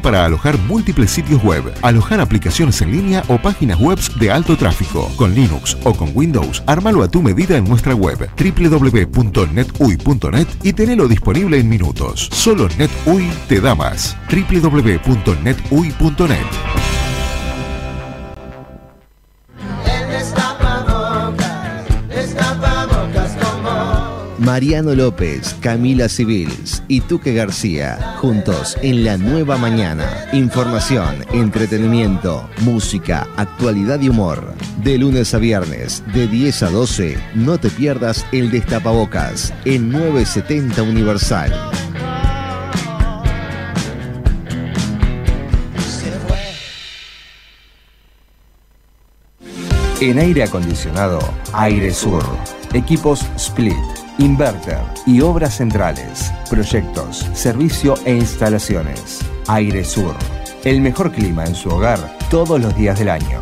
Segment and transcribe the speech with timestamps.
[0.00, 5.10] para alojar múltiples sitios web, alojar aplicaciones en línea o páginas web de alto tráfico.
[5.16, 11.08] Con Linux o con Windows, ármalo a tu medida en nuestra web www.netui.net y tenelo
[11.08, 12.30] disponible en minutos.
[12.32, 14.16] Solo NetUI te da más.
[14.30, 16.46] www.netui.net.
[24.44, 30.28] Mariano López, Camila Civils y Tuque García, juntos en la nueva mañana.
[30.32, 34.52] Información, entretenimiento, música, actualidad y humor.
[34.82, 40.82] De lunes a viernes, de 10 a 12, no te pierdas el Destapabocas en 970
[40.82, 41.52] Universal.
[50.00, 51.20] En aire acondicionado,
[51.52, 52.24] Aire Sur.
[52.74, 59.20] Equipos Split Inverter y obras centrales, proyectos, servicio e instalaciones.
[59.48, 60.14] Aire Sur.
[60.64, 63.40] El mejor clima en su hogar todos los días del año.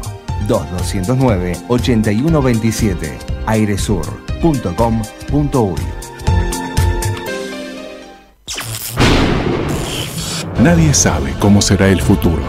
[0.48, 3.18] 2209-8127.
[3.46, 5.80] airesur.com.uy
[10.62, 12.44] Nadie sabe cómo será el futuro.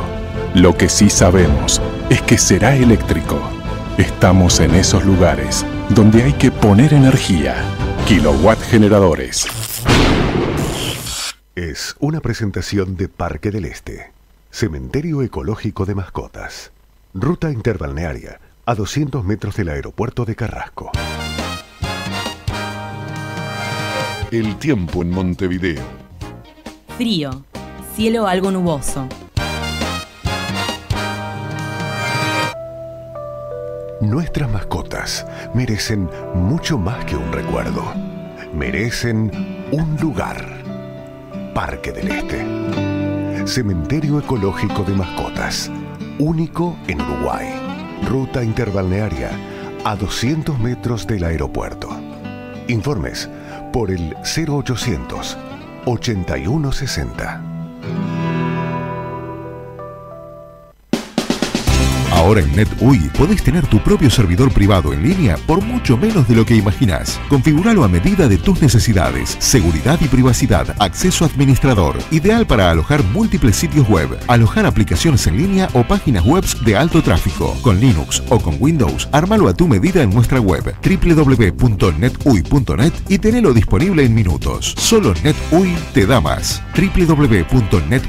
[0.54, 3.40] Lo que sí sabemos es que será eléctrico.
[3.98, 7.56] Estamos en esos lugares donde hay que poner energía
[8.12, 9.48] Kilowatt Generadores.
[11.56, 14.12] Es una presentación de Parque del Este,
[14.50, 16.74] Cementerio Ecológico de Mascotas,
[17.14, 20.92] ruta interbalnearia a 200 metros del aeropuerto de Carrasco.
[24.30, 25.82] El tiempo en Montevideo.
[26.98, 27.46] Frío,
[27.96, 29.08] cielo algo nuboso.
[34.02, 37.94] Nuestras mascotas merecen mucho más que un recuerdo.
[38.52, 39.32] Merecen
[39.72, 40.44] un lugar.
[41.54, 43.48] Parque del Este.
[43.48, 45.70] Cementerio Ecológico de Mascotas.
[46.18, 47.48] Único en Uruguay.
[48.10, 49.30] Ruta interbalnearia
[49.86, 51.90] a 200 metros del aeropuerto.
[52.70, 53.30] Informes
[53.72, 55.38] por el 0800
[55.86, 57.51] 8160.
[62.32, 66.36] Ahora en NetUI podés tener tu propio servidor privado en línea por mucho menos de
[66.36, 67.20] lo que imaginás.
[67.28, 69.36] Configuralo a medida de tus necesidades.
[69.40, 70.74] Seguridad y privacidad.
[70.80, 71.98] Acceso administrador.
[72.10, 77.02] Ideal para alojar múltiples sitios web, alojar aplicaciones en línea o páginas web de alto
[77.02, 77.54] tráfico.
[77.62, 83.54] Con Linux o con Windows, ármalo a tu medida en nuestra web www.netui.net y tenelo
[83.54, 84.74] disponible en minutos.
[84.78, 86.64] Solo NetUI te da más.
[86.78, 88.02] www.netui.net.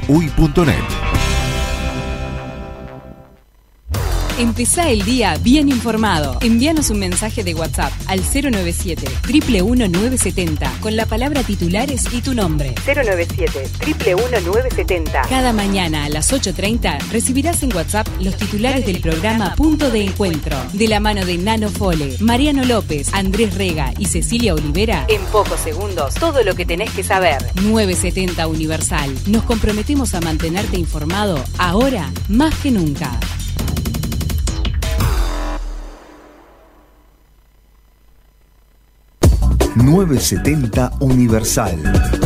[4.39, 6.39] Empezá el día bien informado.
[6.41, 12.73] Envíanos un mensaje de WhatsApp al 097 970 con la palabra titulares y tu nombre.
[12.83, 13.69] 097
[14.43, 20.03] 970 Cada mañana a las 8.30 recibirás en WhatsApp los titulares del programa Punto de
[20.03, 20.57] Encuentro.
[20.73, 25.05] De la mano de Nano Fole, Mariano López, Andrés Rega y Cecilia Olivera.
[25.09, 27.37] En pocos segundos, todo lo que tenés que saber.
[27.61, 29.13] 970 Universal.
[29.27, 33.19] Nos comprometemos a mantenerte informado ahora más que nunca.
[39.75, 42.22] 970 Universal.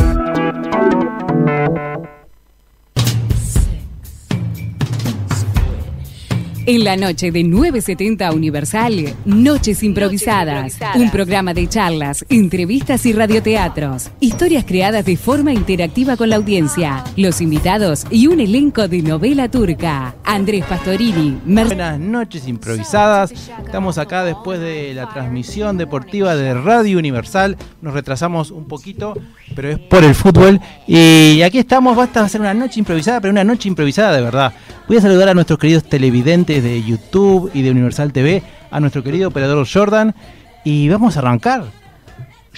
[6.70, 10.76] En la noche de 970 Universal, Noches Improvisadas.
[10.96, 14.10] Un programa de charlas, entrevistas y radioteatros.
[14.20, 17.04] Historias creadas de forma interactiva con la audiencia.
[17.16, 20.14] Los invitados y un elenco de novela turca.
[20.24, 21.38] Andrés Pastorini.
[21.46, 23.32] Buenas noches improvisadas.
[23.64, 27.56] Estamos acá después de la transmisión deportiva de Radio Universal.
[27.80, 29.14] Nos retrasamos un poquito,
[29.58, 30.60] pero es por el fútbol.
[30.86, 34.52] Y aquí estamos, basta a ser una noche improvisada, pero una noche improvisada de verdad.
[34.86, 39.02] Voy a saludar a nuestros queridos televidentes de YouTube y de Universal TV, a nuestro
[39.02, 40.14] querido operador Jordan,
[40.62, 41.64] y vamos a arrancar.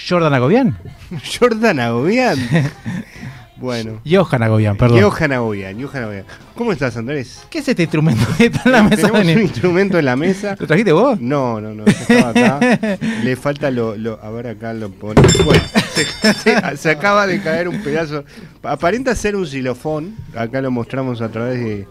[0.07, 0.77] Jordan Agobian.
[1.39, 2.37] Jordan Agobian.
[3.61, 4.01] bueno.
[4.09, 5.01] Johan Agobian, perdón.
[5.01, 6.25] Johan Agobian, Johan Agobian.
[6.55, 7.43] ¿Cómo estás, Andrés?
[7.49, 9.07] ¿Qué es este instrumento que está en la mesa?
[9.09, 10.55] Tenemos un instrumento en la mesa.
[10.59, 11.19] ¿Lo trajiste vos?
[11.21, 11.85] No, no, no.
[11.85, 12.97] Estaba acá.
[13.23, 14.19] Le falta lo, lo.
[14.21, 15.21] A ver, acá lo pone.
[15.45, 15.61] Bueno,
[15.93, 18.25] se, se- se acaba de caer un pedazo.
[18.63, 20.15] Aparenta ser un xilofón.
[20.35, 21.87] Acá lo mostramos a través de,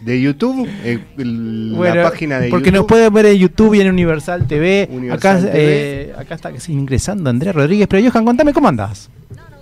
[0.00, 0.68] de YouTube.
[0.84, 2.78] eh, el- Bueno, la página de porque YouTube.
[2.80, 4.88] nos pueden ver en YouTube y en Universal TV.
[4.90, 5.52] Universal acá, TV.
[5.54, 7.86] eh, acá está ingresando Andrés Rodríguez.
[7.88, 9.08] Pero Johan, contame cómo andás.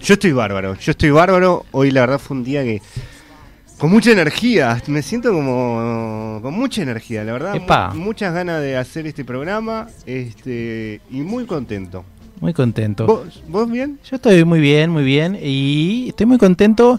[0.02, 1.64] Yo estoy bárbaro, yo estoy bárbaro.
[1.72, 2.80] Hoy la verdad fue un día que
[3.78, 7.56] con mucha energía, me siento como con mucha energía, la verdad.
[7.56, 7.90] Epa.
[7.94, 12.04] mu- muchas ganas de hacer este programa, este y muy contento.
[12.40, 13.06] Muy contento.
[13.06, 13.98] ¿Vos, vos bien?
[14.08, 15.38] Yo estoy muy bien, muy bien.
[15.40, 16.98] Y estoy muy contento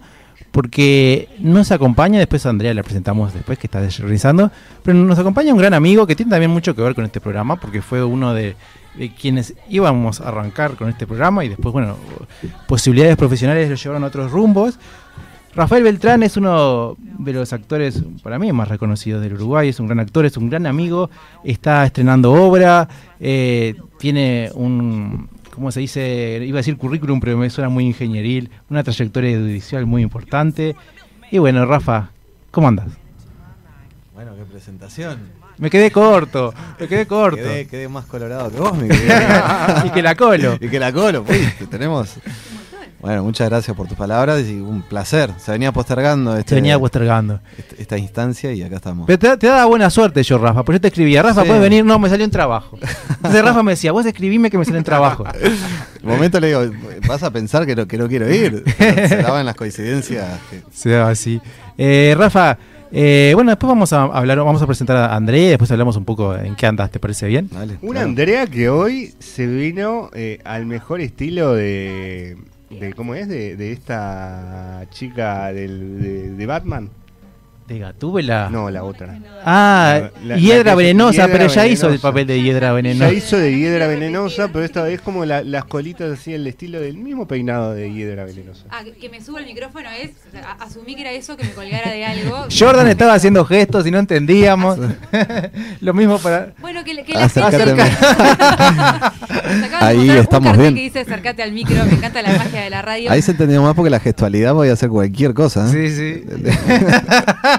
[0.51, 4.51] porque nos acompaña, después a Andrea la presentamos después que está realizando,
[4.83, 7.59] pero nos acompaña un gran amigo que tiene también mucho que ver con este programa,
[7.59, 8.56] porque fue uno de,
[8.95, 11.95] de quienes íbamos a arrancar con este programa y después, bueno,
[12.67, 14.77] posibilidades profesionales lo llevaron a otros rumbos.
[15.53, 19.67] Rafael Beltrán es uno de los actores, para mí, más reconocidos del Uruguay.
[19.67, 21.09] Es un gran actor, es un gran amigo.
[21.43, 22.88] Está estrenando obra.
[23.19, 26.41] eh, tiene un, ¿cómo se dice?
[26.45, 28.49] Iba a decir currículum, pero me suena muy ingenieril.
[28.69, 30.75] Una trayectoria judicial muy importante.
[31.31, 32.11] Y bueno, Rafa,
[32.49, 32.88] ¿cómo andas?
[34.13, 35.40] Bueno, qué presentación.
[35.62, 37.38] Me quedé corto, me quedé corto.
[37.38, 39.13] Quedé, quedé más colorado que vos, mi querido.
[39.86, 40.58] y que la colo.
[40.60, 42.16] y que la colo, pues, tenemos.
[43.00, 45.31] Bueno, muchas gracias por tus palabras y un placer.
[45.40, 47.40] Se venía postergando este, Se venía postergando.
[47.58, 49.08] este- esta instancia y acá estamos.
[49.08, 51.48] Pero te, te daba buena suerte yo, Rafa, porque yo te escribía, Rafa, Sí.
[51.48, 51.84] ¿puedes venir?
[51.84, 52.78] No, me salió un trabajo.
[53.10, 55.24] Entonces Rafa me decía, vos escribime que me salió un trabajo.
[56.04, 56.62] Un momento le digo,
[57.08, 58.63] vas a pensar que no, que no quiero ir.
[58.78, 60.28] Se daban las coincidencias.
[60.52, 61.42] que- Se daba así.
[61.80, 62.58] Eh, Rafa,
[62.91, 66.05] eh, bueno, después vamos a hablar, vamos a presentar a André y después hablamos un
[66.05, 67.49] poco en qué andas, ¿te parece bien?
[67.51, 68.07] Dale, Una claro.
[68.09, 72.38] Andrea que hoy se vino eh, al mejor estilo de,
[72.69, 73.27] de ¿cómo es?
[73.27, 76.89] De, de esta chica del, de, de Batman.
[77.68, 78.50] De Gatúbela.
[78.52, 79.18] No, la otra.
[79.46, 82.74] Ah, La- la- hiedra la venenosa, hiedra pero ya hizo el papel de hiedra Ya
[82.74, 83.13] venenosa.
[83.13, 86.98] hizo de hiedra venenosa, pero esta vez como la- las colitas así, el estilo del
[86.98, 88.66] mismo peinado de hiedra venenosa.
[88.69, 90.10] Ah, que- me suba el micrófono es.
[90.28, 92.46] o sea, asumí que era eso, que me colgara de algo.
[92.60, 94.78] Jordan estaba haciendo gestos y no entendíamos.
[95.81, 96.52] Lo mismo para.
[96.60, 97.81] Bueno, que, que la gente.
[99.80, 100.75] Ahí mostrar estamos bien.
[100.75, 103.10] que dice acercate al micro, me encanta la magia de la radio.
[103.12, 105.68] Ahí se entendió más porque la gestualidad podía hacer cualquier cosa.
[105.68, 105.72] ¿eh?
[105.72, 106.24] Sí, sí.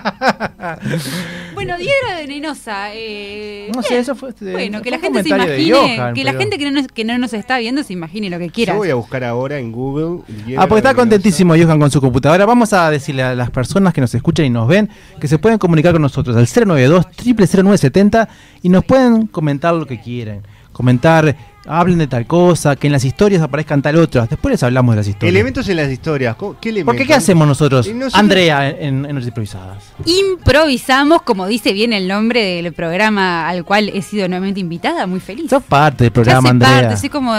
[1.55, 2.95] Bueno, hiedra venenosa.
[2.95, 6.25] Eh, No sé, eso fue, este, Bueno, que fue la gente se imagine, Johan, que
[6.25, 8.73] la gente que no, nos, que no nos está viendo se imagine lo que quiera.
[8.73, 10.23] Yo voy a buscar ahora en Google.
[10.57, 10.95] Ah, porque está venenosa.
[10.95, 12.47] contentísimo Johan con su computadora.
[12.47, 14.89] Vamos a decirle a las personas que nos escuchan y nos ven
[15.21, 18.29] que se pueden comunicar con nosotros al 092 0970
[18.63, 20.43] y nos pueden comentar lo que quieran.
[20.73, 24.27] Comentar, hablen de tal cosa, que en las historias aparezcan tal otra.
[24.27, 25.33] Después les hablamos de las historias.
[25.35, 26.35] Elementos en las historias.
[26.37, 26.93] ¿cómo- ¿Qué elementos?
[26.95, 29.85] Porque ¿qué hacemos nosotros, Andrea, en, en Noches Improvisadas?
[30.05, 35.21] Improvisamos, como dice bien el nombre del programa al cual he sido nuevamente invitada, muy
[35.21, 35.51] feliz.
[35.51, 36.81] Sos parte del programa, soy Andrea.
[36.83, 37.33] parte, soy como.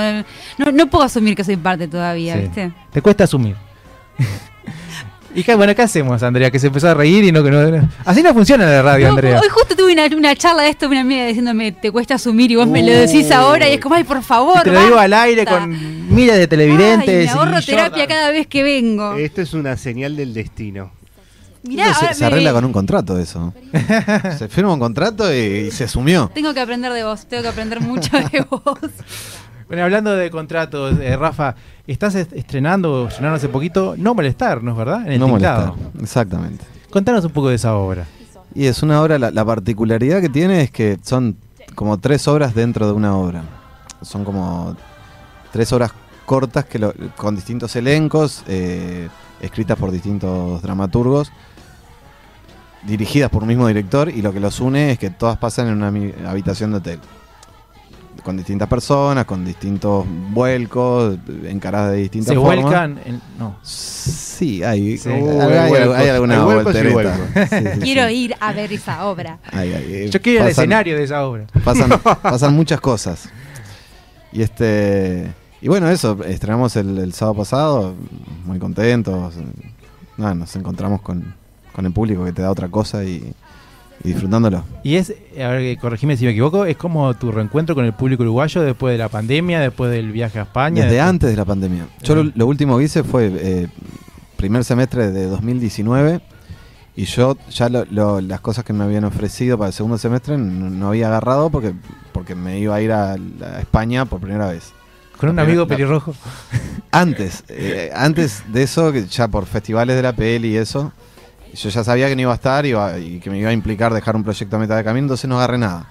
[0.57, 2.41] No, no puedo asumir que soy parte todavía, Sí.
[2.41, 2.71] ¿viste?
[2.91, 3.55] Te cuesta asumir.
[5.35, 6.49] Y qué, bueno, ¿qué hacemos, Andrea?
[6.51, 7.89] Que se empezó a reír y no que no.
[8.05, 9.39] Así no funciona la radio, No, Andrea.
[9.41, 12.55] hoy justo tuve una, una charla de esto, una amiga diciéndome, te cuesta asumir y
[12.55, 14.57] vos me lo decís ahora y es como, ay, por favor.
[14.59, 15.03] Y te lo digo basta".
[15.05, 17.29] al aire con miles de televidentes.
[17.29, 19.15] Ay, me ahorro terapia cada vez que vengo.
[19.15, 20.91] Esto es una señal del destino.
[21.65, 23.53] Mirá, se, se me- arregla con un contrato eso.
[24.37, 25.37] se firma un contrato y,
[25.67, 26.29] y se asumió.
[26.33, 28.61] Tengo que aprender de vos, tengo que aprender mucho de vos.
[29.67, 31.55] Bueno, hablando de contratos, eh, Rafa,
[31.87, 35.05] estás est- estrenando, estrenaron hace poquito, No Molestarnos, ¿verdad?
[35.07, 35.73] En el no molestar.
[36.01, 36.65] Exactamente.
[36.89, 38.05] Contanos un poco de esa obra.
[38.55, 41.35] Y es una obra, la, la particularidad que tiene es que son
[41.75, 43.43] como tres obras dentro de una obra.
[44.03, 44.75] Son como
[45.51, 45.91] tres obras
[46.25, 49.09] cortas que lo- con distintos elencos, eh,
[49.41, 51.31] escritas por distintos dramaturgos,
[52.83, 55.81] dirigidas por un mismo director, y lo que los une es que todas pasan en
[55.81, 56.99] una habitación de hotel.
[58.23, 62.61] Con distintas personas, con distintos vuelcos, encaradas de distintas Se formas.
[62.63, 62.99] vuelcan.
[63.05, 63.57] en- no.
[63.63, 65.09] Sí, hay, Sí.
[65.09, 67.17] hay- Uh, hay- hay vuelcos, hay alguna voltereta.
[67.33, 68.13] Sí, sí, Quiero sí.
[68.15, 69.39] ir a ver esa obra.
[69.51, 71.45] Ay, ay, eh, Yo quiero ir al pasan- escenario de esa obra.
[71.63, 71.89] Pasan,
[72.21, 73.29] pasan muchas cosas.
[74.31, 77.93] Y este y bueno, eso, estrenamos el, el sábado pasado,
[78.45, 79.33] muy contentos.
[80.17, 81.33] Nada, nos encontramos con,
[81.73, 83.33] con el público que te da otra cosa y,
[84.03, 84.63] y disfrutándolo.
[84.83, 88.23] Y es, a ver, corregime si me equivoco, es como tu reencuentro con el público
[88.23, 90.83] uruguayo después de la pandemia, después del viaje a España.
[90.83, 91.87] Desde después- antes de la pandemia.
[92.03, 93.67] Yo lo, lo último que hice fue eh,
[94.35, 96.21] primer semestre de 2019
[96.95, 100.37] y yo ya lo- lo- las cosas que me habían ofrecido para el segundo semestre
[100.37, 101.73] no, no había agarrado porque,
[102.11, 104.73] porque me iba a ir a, a España por primera vez.
[105.17, 106.13] Con un amigo pelirrojo.
[106.91, 110.91] Antes, eh, antes de eso, ya por festivales de la peli y eso,
[111.55, 113.93] yo ya sabía que no iba a estar iba- y que me iba a implicar
[113.93, 115.87] dejar un proyecto a mitad de camino, entonces no agarré nada.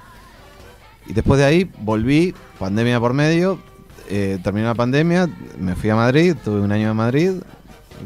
[1.06, 3.58] Y después de ahí volví, pandemia por medio,
[4.08, 5.28] eh, terminó la pandemia,
[5.58, 7.30] me fui a Madrid, tuve un año en Madrid,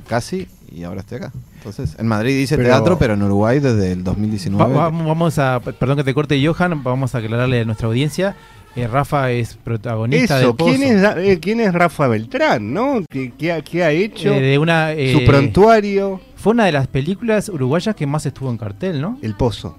[0.08, 1.32] casi, y ahora estoy acá.
[1.58, 4.72] Entonces, en Madrid hice Pero- teatro, pero en Uruguay desde el Va- 2019.
[4.75, 8.36] vamos, vamos a, perdón que te corte, Johan, vamos a aclararle a nuestra audiencia.
[8.76, 10.71] Eh, Rafa es protagonista Eso, del Pozo.
[10.76, 13.02] ¿quién es, Ra- eh, quién es Rafa Beltrán, no?
[13.09, 14.33] ¿Qué, qué ha, qué ha hecho?
[14.33, 18.50] Eh, de una, eh, Su prontuario, Fue una de las películas uruguayas que más estuvo
[18.50, 19.18] en cartel, ¿no?
[19.23, 19.78] El Pozo.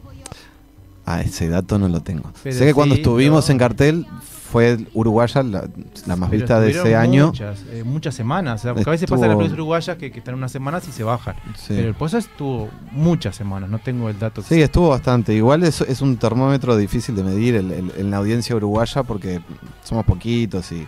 [1.05, 2.31] Ah, ese dato no lo tengo.
[2.43, 3.51] Pero sé que cuando estuvimos no.
[3.53, 4.05] en cartel
[4.49, 5.67] fue Uruguaya la,
[6.05, 7.27] la más Pero vista de ese año.
[7.27, 8.61] Muchas, eh, muchas semanas.
[8.61, 10.87] o sea, porque a veces pasa en las películas uruguayas que, que están unas semanas
[10.87, 11.35] y se bajan.
[11.55, 11.73] Sí.
[11.75, 14.41] Pero el Pozo estuvo muchas semanas, no tengo el dato.
[14.41, 15.33] Sí, estuvo bastante.
[15.33, 19.41] Igual es, es un termómetro difícil de medir el- el- en la audiencia uruguaya porque
[19.83, 20.87] somos poquitos y,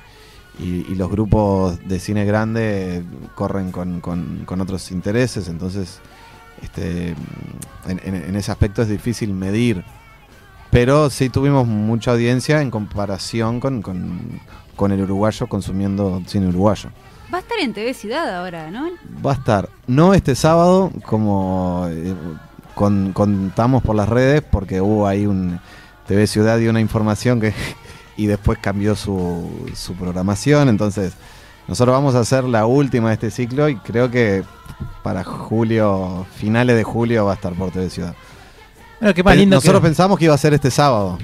[0.60, 3.04] y- y los grupos de cine grande
[3.36, 5.48] corren con, con- con otros intereses.
[5.50, 6.00] Entonces,
[6.62, 7.16] este,
[7.88, 9.84] en ese aspecto es difícil medir.
[10.72, 14.40] Pero sí tuvimos mucha audiencia en comparación con, con-
[14.76, 16.90] con el uruguayo consumiendo cine uruguayo.
[17.34, 18.88] Va a estar en TV Ciudad ahora, ¿no?
[19.26, 22.14] Va a estar, no este sábado, como eh,
[22.76, 25.60] con- contamos por las redes, porque hubo ahí un
[26.08, 27.54] TV Ciudad y una información que
[28.18, 30.70] y después cambió su, su programación.
[30.70, 31.14] Entonces,
[31.68, 34.44] nosotros vamos a hacer la última de este ciclo y creo que
[35.04, 38.16] para julio, finales de julio, va a estar por TV Ciudad.
[39.00, 41.18] Bueno, qué más Pero lindo nosotros que- pensamos que iba a ser este sábado.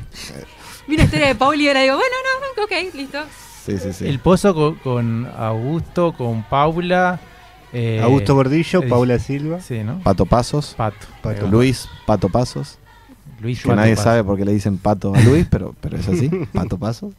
[0.88, 2.16] Vi una historia de Pauli y ahora digo, bueno,
[2.58, 3.20] no, ok, listo.
[3.66, 4.08] Sí, sí, sí.
[4.08, 7.20] El Pozo con, con Augusto, con Paula.
[7.74, 9.60] eh, Augusto Gordillo, eh, Paula Silva.
[9.60, 10.00] Sí, ¿no?
[10.02, 10.76] Pato Pasos.
[10.78, 11.08] Pato.
[11.22, 11.48] Pato.
[11.48, 12.78] Luis Pato Pasos.
[13.42, 16.08] Luis Que Pato nadie sabe por qué le dicen Pato a Luis, pero, pero es
[16.08, 16.30] así.
[16.54, 17.14] Pato Pasos.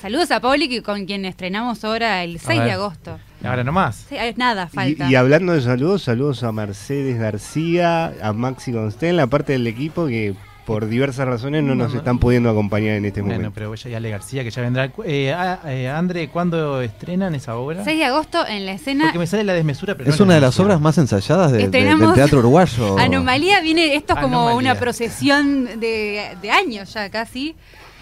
[0.00, 3.18] Saludos a Pauli, que con quien estrenamos ahora el 6 de agosto.
[3.42, 4.06] Ahora nomás.
[4.08, 5.08] Sí, nada, falta.
[5.08, 9.66] Y, y hablando de saludos, saludos a Mercedes García, a Maxi Constel, la parte del
[9.66, 10.34] equipo que
[10.66, 11.98] por diversas razones no, No, nos no.
[11.98, 13.54] están pudiendo acompañar en este Bueno, momento.
[13.54, 14.92] pero ya y Ale García, que ya vendrá.
[15.04, 17.82] Eh, ah, eh, André, ¿cuándo estrenan esa obra?
[17.84, 20.34] 6 de agosto en la escena Porque me sale la desmesura, pero Es no una
[20.34, 22.98] de la las obras más ensayadas de- de- Estrenamos del teatro uruguayo.
[23.00, 24.72] Anomalía viene, esto es como Anomalía.
[24.72, 27.56] una procesión de, de años ya casi.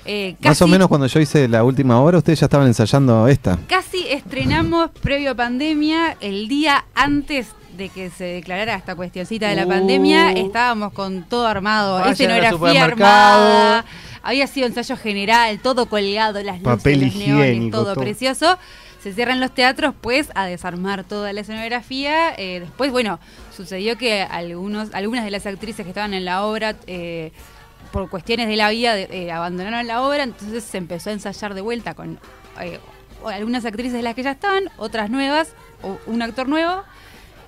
[0.06, 3.26] Eh, Más o casi- menos cuando yo hice la última obra, ustedes ya estaban ensayando
[3.28, 3.58] esta.
[3.68, 9.56] Casi estrenamos previo a pandemia, el día antes de que se declarara esta cuestioncita de
[9.56, 9.68] la Uh.
[9.68, 13.84] pandemia, estábamos con todo armado, escenografía armada,
[14.22, 18.02] había sido ensayo general, todo colgado, las luces, Papel los neones, higiénico, todo, todo.
[18.02, 18.58] precioso.
[19.02, 22.30] Se cierran los teatros, pues, a desarmar toda la escenografía.
[22.36, 23.20] Eh, después, bueno,
[23.56, 27.30] sucedió que algunos, algunas de las actrices que estaban en la obra, eh,
[27.96, 31.54] por cuestiones de la vida, de- eh, abandonaron la obra, entonces se empezó a ensayar
[31.54, 32.18] de vuelta con
[32.60, 32.78] eh,
[33.24, 35.48] algunas actrices de las que ya estaban, otras nuevas,
[35.82, 36.82] o un actor nuevo.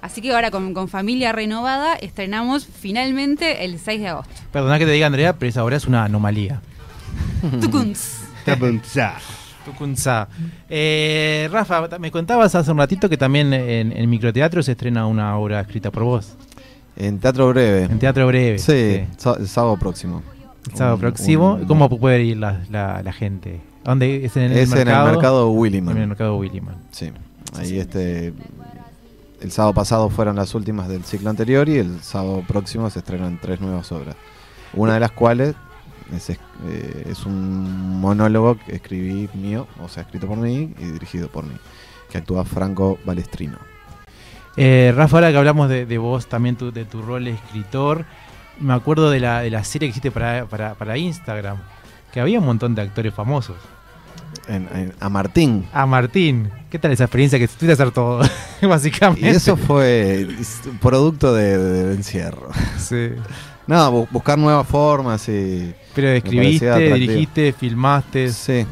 [0.01, 4.33] Así que ahora con, con familia renovada estrenamos finalmente el 6 de agosto.
[4.53, 6.63] Perdona que te diga, Andrea, pero esa obra es una anomalía.
[7.61, 8.21] Tucuns.
[8.45, 9.15] Tapunzá.
[9.65, 10.29] Tucunzá.
[10.71, 15.37] Eh, Rafa, me contabas hace un ratito que también en, en microteatro se estrena una
[15.37, 16.37] obra escrita por vos.
[16.97, 17.85] En Teatro Breve.
[17.85, 18.59] En Teatro Breve.
[18.59, 18.73] Sí,
[19.39, 20.23] el sábado próximo.
[20.73, 21.55] El sábado próximo.
[21.55, 23.61] un- ¿Cómo puede ir la, la- la gente?
[23.85, 25.03] ¿A ¿Dónde es en el es mercado?
[25.03, 25.97] en el mercado Williman.
[25.97, 26.77] En el mercado Williman.
[26.91, 27.11] Sí.
[27.57, 28.33] Ahí este.
[29.41, 33.39] El sábado pasado fueron las últimas del ciclo anterior y el sábado próximo se estrenan
[33.41, 34.17] tres nuevas obras.
[34.75, 35.55] Una de las cuales
[36.15, 40.85] es, es- eh, es un monólogo que escribí mío, o sea, escrito por mí y
[40.87, 41.55] dirigido por mí,
[42.11, 43.59] que actúa Franco Balestrino.
[44.57, 48.05] Eh, Rafa, ahora que hablamos de, de vos, también tu- de tu rol de escritor,
[48.61, 51.59] me acuerdo de la, de la serie que hiciste para, para, para Instagram,
[52.13, 53.57] que había un montón de actores famosos.
[54.47, 55.67] En- en- a Martín.
[55.73, 58.21] A Martín, ¿qué tal esa experiencia que tuviste a hacer todo?
[58.63, 59.27] Básicamente.
[59.27, 60.27] Y eso fue
[60.81, 62.49] producto de- de- del encierro.
[62.79, 63.11] Sí.
[63.67, 65.75] No, bu- buscar nuevas formas y.
[65.95, 68.31] Pero escribiste, dirigiste, filmaste.
[68.33, 68.67] Sí.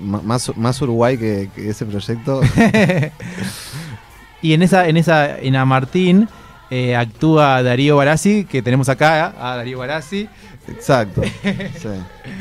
[0.00, 2.40] M- más, más Uruguay que, que ese proyecto.
[4.42, 6.28] y en esa, en esa, en A Martín
[6.74, 10.26] eh, actúa Darío Barassi, que tenemos acá a Darío Barassi.
[10.68, 11.20] Exacto.
[11.42, 11.88] Sí.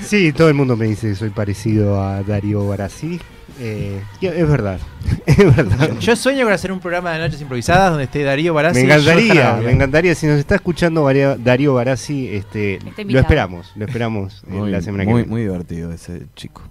[0.04, 3.20] Sí, todo el mundo me dice que soy parecido a Darío Barassi.
[3.60, 4.80] Eh, y es verdad,
[5.26, 5.92] es verdad.
[6.00, 8.80] Yo sueño con hacer un programa de noches improvisadas donde esté Darío Barassi.
[8.80, 10.16] Me encantaría, me encantaría.
[10.16, 11.06] Si nos está escuchando
[11.38, 15.28] Darío Barassi, este, lo esperamos, lo esperamos en Muy, la semana que viene.
[15.30, 16.62] muy divertido ese chico.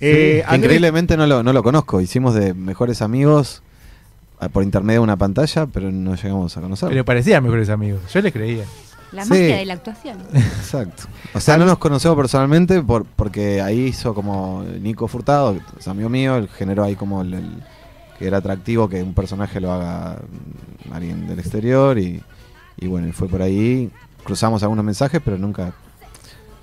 [0.00, 2.00] Eh, Andrés- increíblemente no lo, no lo conozco.
[2.02, 3.62] Hicimos de mejores amigos
[4.52, 6.90] por intermedio de una pantalla, pero no llegamos a conocerlo.
[6.90, 8.00] Pero parecían mejores amigos.
[8.12, 8.64] Yo les creía.
[9.12, 9.30] La Sí.
[9.30, 10.18] magia de la actuación.
[10.34, 11.04] Exacto.
[11.32, 15.88] O sea, no nos conocemos personalmente por, porque ahí hizo como Nico Furtado, que es
[15.88, 17.62] amigo mío, él generó ahí como el, el-
[18.18, 20.16] que era atractivo que un personaje lo haga
[20.92, 22.22] alguien del exterior y,
[22.78, 23.90] y bueno, y fue por ahí.
[24.24, 25.72] Cruzamos algunos mensajes, pero nunca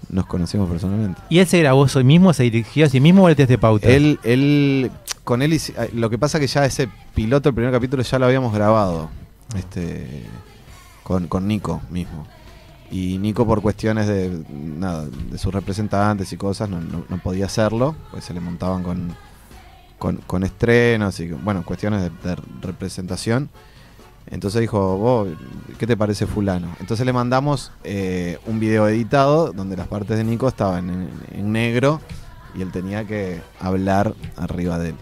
[0.10, 1.22] nos conocimos personalmente.
[1.30, 3.58] ¿Y él se grabó hoy mismo, se dirigió a sí mismo o el test de
[3.58, 3.88] pauta?
[3.88, 4.92] Él, él,
[5.24, 8.26] con él, ah, lo que pasa que ya ese piloto, el primer capítulo, ya lo
[8.26, 9.10] habíamos grabado,
[9.56, 10.26] este,
[11.04, 12.28] con, con Nico mismo.
[12.92, 17.96] Y Nico por cuestiones de nada, de sus representantes y cosas no, no- podía hacerlo,
[18.12, 19.16] pues se le montaban con,
[19.98, 23.50] con, con estrenos y bueno, cuestiones de, de representación.
[24.28, 25.28] Entonces dijo, vos,
[25.80, 26.68] ¿qué te parece fulano?
[26.80, 31.52] Entonces le mandamos eh, un video editado donde las partes de Nico estaban en, en
[31.52, 32.00] negro
[32.56, 34.96] y él tenía que hablar arriba de él.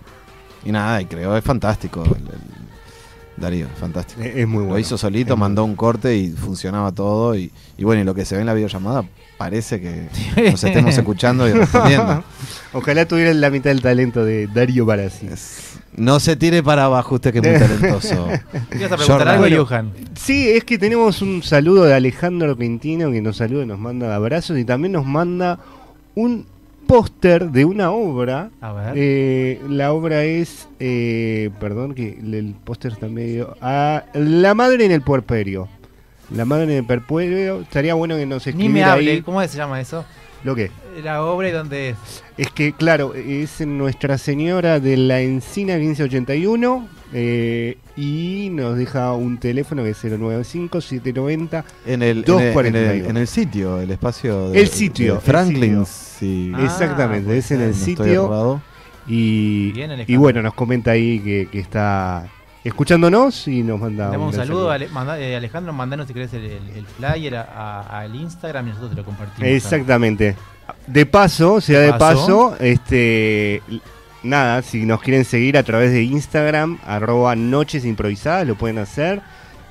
[0.65, 2.03] Y nada, y creó, es fantástico.
[2.03, 2.61] el- el-
[3.37, 4.21] Darío, fantástico.
[4.21, 4.73] Es, es muy bueno.
[4.73, 7.35] Lo hizo solito, Es mandó un corte y funcionaba todo.
[7.35, 9.03] Y, y bueno, y lo que se ve en la videollamada
[9.37, 10.09] parece que
[10.51, 12.23] nos estemos escuchando y respondiendo.
[12.73, 15.27] Ojalá tuvieran la mitad del talento de Darío Barassi.
[15.95, 18.27] No se tire para abajo usted que es muy talentoso.
[18.27, 19.27] ¿Ibas a preguntar Jordan.
[19.29, 19.91] algo, Bueno, Johan?
[20.13, 24.13] Sí, es que tenemos un saludo de Alejandro Quintino que nos saluda y nos manda
[24.13, 25.57] abrazos y también nos manda
[26.13, 26.45] un
[26.91, 28.51] póster de una obra.
[28.59, 28.93] A ver.
[28.97, 33.55] Eh, la obra es, eh, perdón que el póster está medio...
[33.61, 35.69] ah, la madre en el puerperio.
[36.35, 37.61] La madre en el puerperio.
[37.61, 39.21] Estaría bueno que nos Ni escribiera me hable, ahí.
[39.21, 40.03] ¿cómo se llama eso?
[40.43, 40.69] ¿Lo qué?
[41.01, 41.97] La obra y donde es.
[42.37, 49.37] Es que, claro, es Nuestra Señora de la Encina 1581 eh, y nos deja un
[49.37, 51.63] teléfono que es 095-790.
[51.85, 52.77] En el, en, el, en, 241.
[52.91, 55.85] el, en el sitio, el espacio de, El sitio, de el Franklin.
[55.85, 56.51] sí.
[56.55, 58.61] Ah, Exactamente, es en el sitio.
[59.07, 59.73] Y,
[60.07, 62.29] y bueno, nos comenta ahí que, que está
[62.63, 66.31] escuchándonos y nos manda Damos un gran saludo, Ale- manda- eh, Alejandro, mandanos si querés
[66.35, 69.49] el, el- el flyer al Instagram y nosotros te lo compartimos.
[69.49, 70.35] Exactamente.
[70.85, 72.51] De paso, sea De de paso.
[72.51, 73.63] paso, este
[74.23, 79.21] nada, si nos quieren seguir a través de Instagram, arroba noches lo pueden hacer.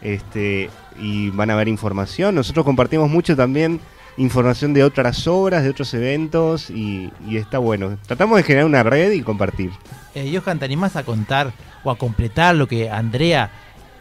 [0.03, 2.35] Este, y van a ver información.
[2.35, 3.81] Nosotros compartimos mucho también
[4.17, 7.99] información de otras obras, de otros eventos, y, está bueno.
[8.07, 9.71] Tratamos de generar una red y compartir.
[10.15, 11.53] Eh, Johan, ¿te a contar
[11.85, 13.51] o a completar lo que Andrea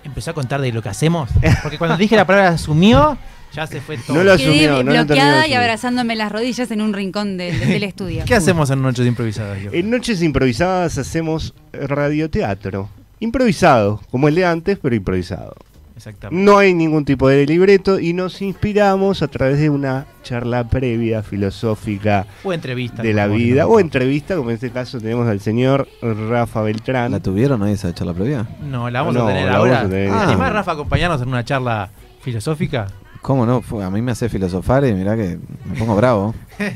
[0.03, 1.29] empezó a contar de lo que hacemos?
[1.61, 3.17] Porque cuando dije la palabra asumió,
[3.53, 4.17] ya se fue todo.
[4.17, 7.51] No lo Quedé asumió, no de bloqueada y abrazándome las rodillas en un rincón de-
[7.57, 8.23] de- del estudio.
[8.27, 9.75] ¿Qué hacemos en Noches Improvisadas, Johan?
[9.75, 12.89] En Noches Improvisadas hacemos radioteatro.
[13.19, 15.55] Improvisado, como el de antes, pero improvisado.
[15.97, 16.41] Exactamente.
[16.45, 21.21] No hay ningún tipo de libreto y nos inspiramos a través de una charla previa
[21.23, 23.03] filosófica O entrevista.
[23.03, 27.11] de la vida o entrevista, como en este caso tenemos al señor Rafa Beltrán.
[27.11, 28.47] ¿La tuvieron ahí esa charla previa?
[28.63, 29.71] No, la vamos No, a tener la ahora.
[29.73, 30.09] vamos a tener.
[30.09, 30.23] ¿Te Ah.
[30.23, 31.89] animás, Rafa, acompañarnos en una charla
[32.21, 32.87] filosófica?
[33.21, 33.61] ¿Cómo no?
[33.83, 36.33] A mí me hace filosofar y mirá que me pongo bravo.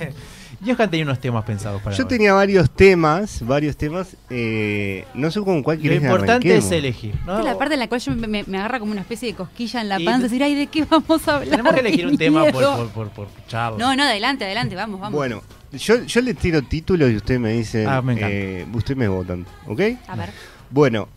[0.65, 2.07] Johan tenía unos temas pensados para Yo hoy.
[2.09, 6.65] tenía varios temas, varios temas, eh, no sé con cuál Lo quieres que importante arranquemos.
[6.65, 7.15] es elegir.
[7.25, 7.33] ¿no?
[7.33, 9.81] Esta es la parte en la cual yo me, agarra como una especie de cosquilla
[9.81, 11.49] en la Y- panza, decir, ay, ¿de qué vamos a hablar?
[11.49, 12.77] Tenemos que elegir un tema por, miedo".
[12.77, 13.77] por, por, por charla.
[13.77, 15.17] No, no, adelante, adelante, vamos, vamos.
[15.17, 15.41] Bueno,
[15.73, 18.33] yo, yo le tiro títulos y ustedes me dicen, Ah, me encanta.
[18.33, 19.81] eh, ustedes me votan, ¿ok?
[20.07, 20.29] A ver.
[20.69, 21.09] Bueno,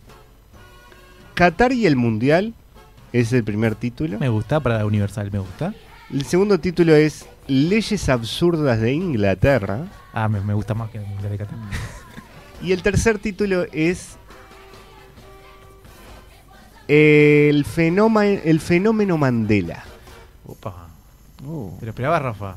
[1.35, 2.53] Qatar y el Mundial
[3.13, 4.19] es el primer título.
[4.19, 5.73] Me gusta, para Universal me gusta.
[6.11, 9.85] El segundo título es Leyes absurdas de Inglaterra.
[10.13, 10.99] Ah, me, me gusta más que
[11.37, 11.47] Qatar.
[12.63, 14.17] Y el tercer título es
[16.87, 19.83] el fenómeno, el fenómeno Mandela.
[20.45, 20.87] Opa.
[21.45, 21.71] Uh.
[21.79, 22.55] Pero esperaba, Rafa.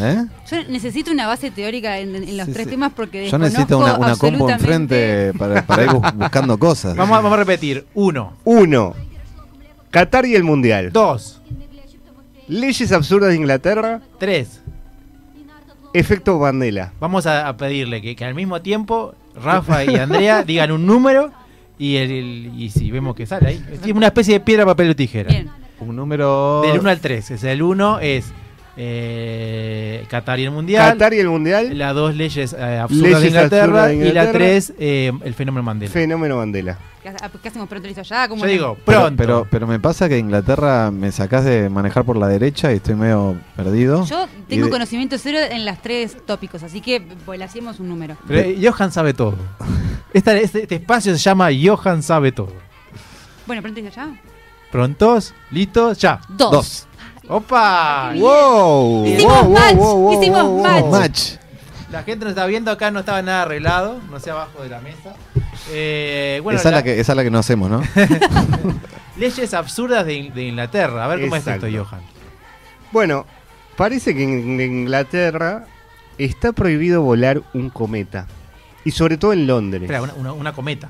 [0.00, 0.24] ¿Eh?
[0.50, 2.70] Yo necesito una base teórica en, en los Sí, tres sí.
[2.70, 6.94] temas porque Yo necesito una, una absolutamente- enfrente para, para ir bus- buscando cosas.
[6.96, 7.86] Vamos, a- vamos a repetir.
[7.94, 8.34] Uno.
[8.44, 8.94] Uno,
[9.90, 10.90] Qatar y el Mundial.
[10.92, 11.40] Dos.
[12.48, 14.60] Leyes absurdas de Inglaterra, Tres.
[15.94, 16.92] efecto Mandela.
[17.00, 21.30] Vamos a, a pedirle que, que al mismo tiempo Rafa y Andrea digan un número
[21.78, 23.64] y, el, el- y si vemos que sale ahí.
[23.72, 25.30] Es una especie de piedra, papel o tijera.
[25.30, 25.48] Bien.
[25.80, 26.60] Un número.
[26.62, 27.30] Del 1 al 3.
[27.30, 28.32] Es el 1 es
[28.82, 30.92] eh, Qatar y el Mundial.
[30.92, 33.98] Qatar y el Mundial, Las dos leyes eh, absurdas, Leyes de Inglaterra, absurdas de Y
[34.00, 34.38] la Inglaterra.
[34.38, 34.72] 3,
[35.24, 35.92] el fenómeno Mandela.
[35.92, 36.78] fenómeno Mandela.
[37.02, 37.10] ¿Qué,
[37.42, 38.28] qué hacemos pronto listo ya?
[38.28, 39.16] ¿Cómo Yo digo, Pero, pronto.
[39.16, 42.94] pero, pero me pasa que Inglaterra me sacás de manejar por la derecha y estoy
[42.94, 44.04] medio perdido.
[44.06, 47.88] Yo tengo de- conocimiento cero en las tres tópicos, así que pues, le hacemos un
[47.88, 48.16] número.
[48.26, 49.34] Pero, eh, Johan sabe todo.
[50.12, 52.52] Este, este espacio se llama Johan sabe todo.
[53.46, 54.12] Bueno, pronto listo ya.
[54.72, 55.32] ¿Prontos?
[55.52, 55.98] ¿Listos?
[55.98, 56.20] Ya.
[56.28, 56.50] Dos.
[56.50, 56.86] Dos.
[57.32, 58.12] ¡Opa!
[58.16, 59.06] ¡Wow!
[59.06, 61.20] Hicimos wow, match, wow, wow, hicimos wow, match.
[61.92, 64.80] La gente nos está viendo acá, no estaba nada arreglado, no sé abajo de la
[64.80, 65.14] mesa.
[65.70, 67.82] Eh, bueno, esa, es la- la que, esa es la que no hacemos, ¿no?
[69.16, 71.04] leyes absurdas de, In- de Inglaterra.
[71.04, 71.66] A ver cómo Exacto.
[71.66, 72.00] es esto, Johan.
[72.92, 73.26] Bueno,
[73.76, 75.66] parece que en Inglaterra
[76.18, 78.26] está prohibido volar un cometa.
[78.84, 79.82] Y sobre todo en Londres.
[79.82, 80.88] Espera, una, una- una cometa.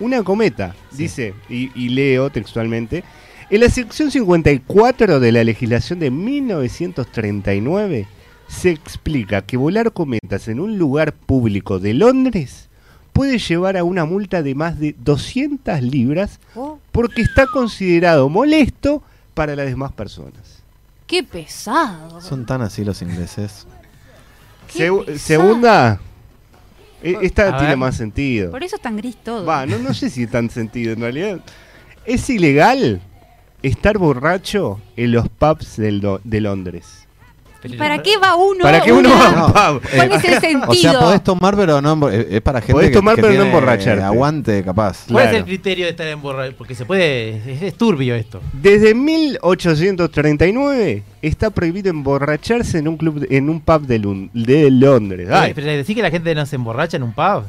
[0.00, 0.96] Una cometa, Sí.
[0.96, 3.04] dice, y, y leo textualmente.
[3.50, 8.06] En la sección 54 de la legislación de 1939
[8.48, 12.68] se explica que volar cometas en un lugar público de Londres
[13.12, 19.02] puede llevar a una multa de más de 200 libras Oh, porque está considerado molesto
[19.34, 20.62] para las demás personas.
[21.06, 22.20] ¡Qué pesado!
[22.20, 23.66] Son tan así los ingleses.
[24.72, 25.18] Qué Segu- pesado.
[25.18, 26.00] segunda,
[27.02, 27.76] e- esta A tiene ver.
[27.78, 28.50] más sentido.
[28.50, 29.44] Por eso es tan gris todo.
[29.44, 31.40] Va, no, no sé si tan sentido en realidad.
[32.06, 33.00] Es ilegal
[33.68, 37.00] estar borracho en los pubs del do- de Londres.
[37.66, 38.58] ¿Y ¿Para qué va uno?
[38.60, 39.30] ¿Para qué a uno va a
[39.72, 39.88] un pub?
[39.96, 40.68] ¿Cuál es el sentido?
[40.68, 43.22] O sea, podés tomar, pero no embo- es es para gente Podés que, tomar, que
[43.22, 44.02] pero no tiene emborracharte.
[44.04, 45.06] Aguante, capaz.
[45.10, 45.38] ¿Cuál es Claro.
[45.38, 46.56] el criterio de estar emborrachado?
[46.58, 47.36] Porque se puede.
[47.50, 48.42] Es, es turbio esto.
[48.52, 54.70] Desde 1839 está prohibido emborracharse en un club de- en un pub de, Lun- de
[54.70, 55.30] Londres.
[55.30, 57.44] Ay, Pero decir que la gente no se emborracha en un pub.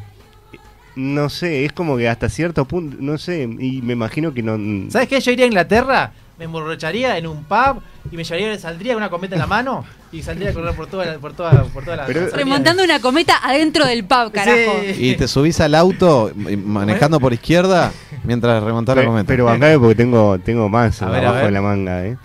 [0.95, 4.57] No sé, es como que hasta cierto punto, no sé, y me imagino que no.
[4.91, 5.19] ¿Sabes qué?
[5.19, 7.81] Yo iría a Inglaterra, me emborracharía en un pub
[8.11, 10.87] y me llevaría, saldría con una cometa en la mano y saldría a correr por
[10.87, 14.81] toda la, por toda, por toda la Pero- Remontando una cometa adentro del pub, carajo.
[14.97, 17.91] Y te subís al auto manejando por izquierda
[18.23, 19.27] mientras remontás la Pero, cometa.
[19.27, 21.45] pero bancame porque tengo, tengo más a abajo ver.
[21.45, 22.17] de la manga, ¿eh?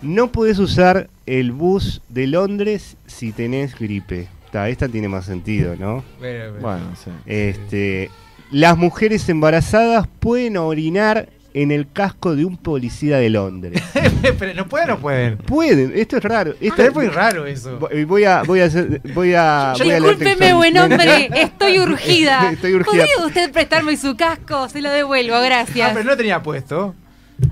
[0.00, 4.28] No podés usar el bus de Londres si tenés gripe.
[4.50, 6.02] Ta, esta tiene más sentido, ¿no?
[6.18, 7.10] Bueno, sí.
[7.26, 8.10] Este,
[8.50, 13.82] las mujeres embarazadas pueden orinar en el casco de un policía de Londres.
[14.38, 15.38] Pero no pueden o no pueden.
[15.38, 16.52] Pueden, esto es raro.
[16.60, 17.78] Esto Pero es muy raro eso.
[17.78, 22.50] Voy- Voy a, voy a hacer, voy a, voy Discúlpeme, buen hombre, estoy urgida.
[22.52, 23.04] Estoy urgida.
[23.04, 24.68] ¿Podría usted prestarme su casco?
[24.68, 25.90] Se lo devuelvo, Ah, gracias.
[25.92, 26.94] pero no tenía puesto.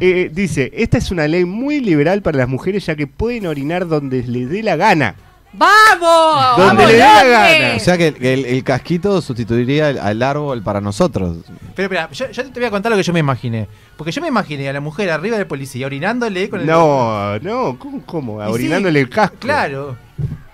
[0.01, 3.87] Eh, dice, esta es una ley muy liberal para las mujeres ya que pueden orinar
[3.87, 5.15] donde les dé la gana.
[5.59, 6.57] ¡Vamos!
[6.59, 7.61] Donde ¡Vamos, le dé la Londres!
[7.61, 7.77] gana.
[7.77, 11.39] O sea que el, el- el casquito sustituiría al, al árbol para nosotros.
[11.75, 13.69] Pero espera, yo, yo te voy a contar lo que yo me imaginé.
[13.97, 16.67] Porque yo me imaginé a la mujer arriba del policía orinándole con el.
[16.67, 18.03] No, no, ¿cómo?
[18.05, 18.43] cómo?
[18.43, 19.37] Y sí, Orinándole el casco.
[19.41, 19.97] Claro.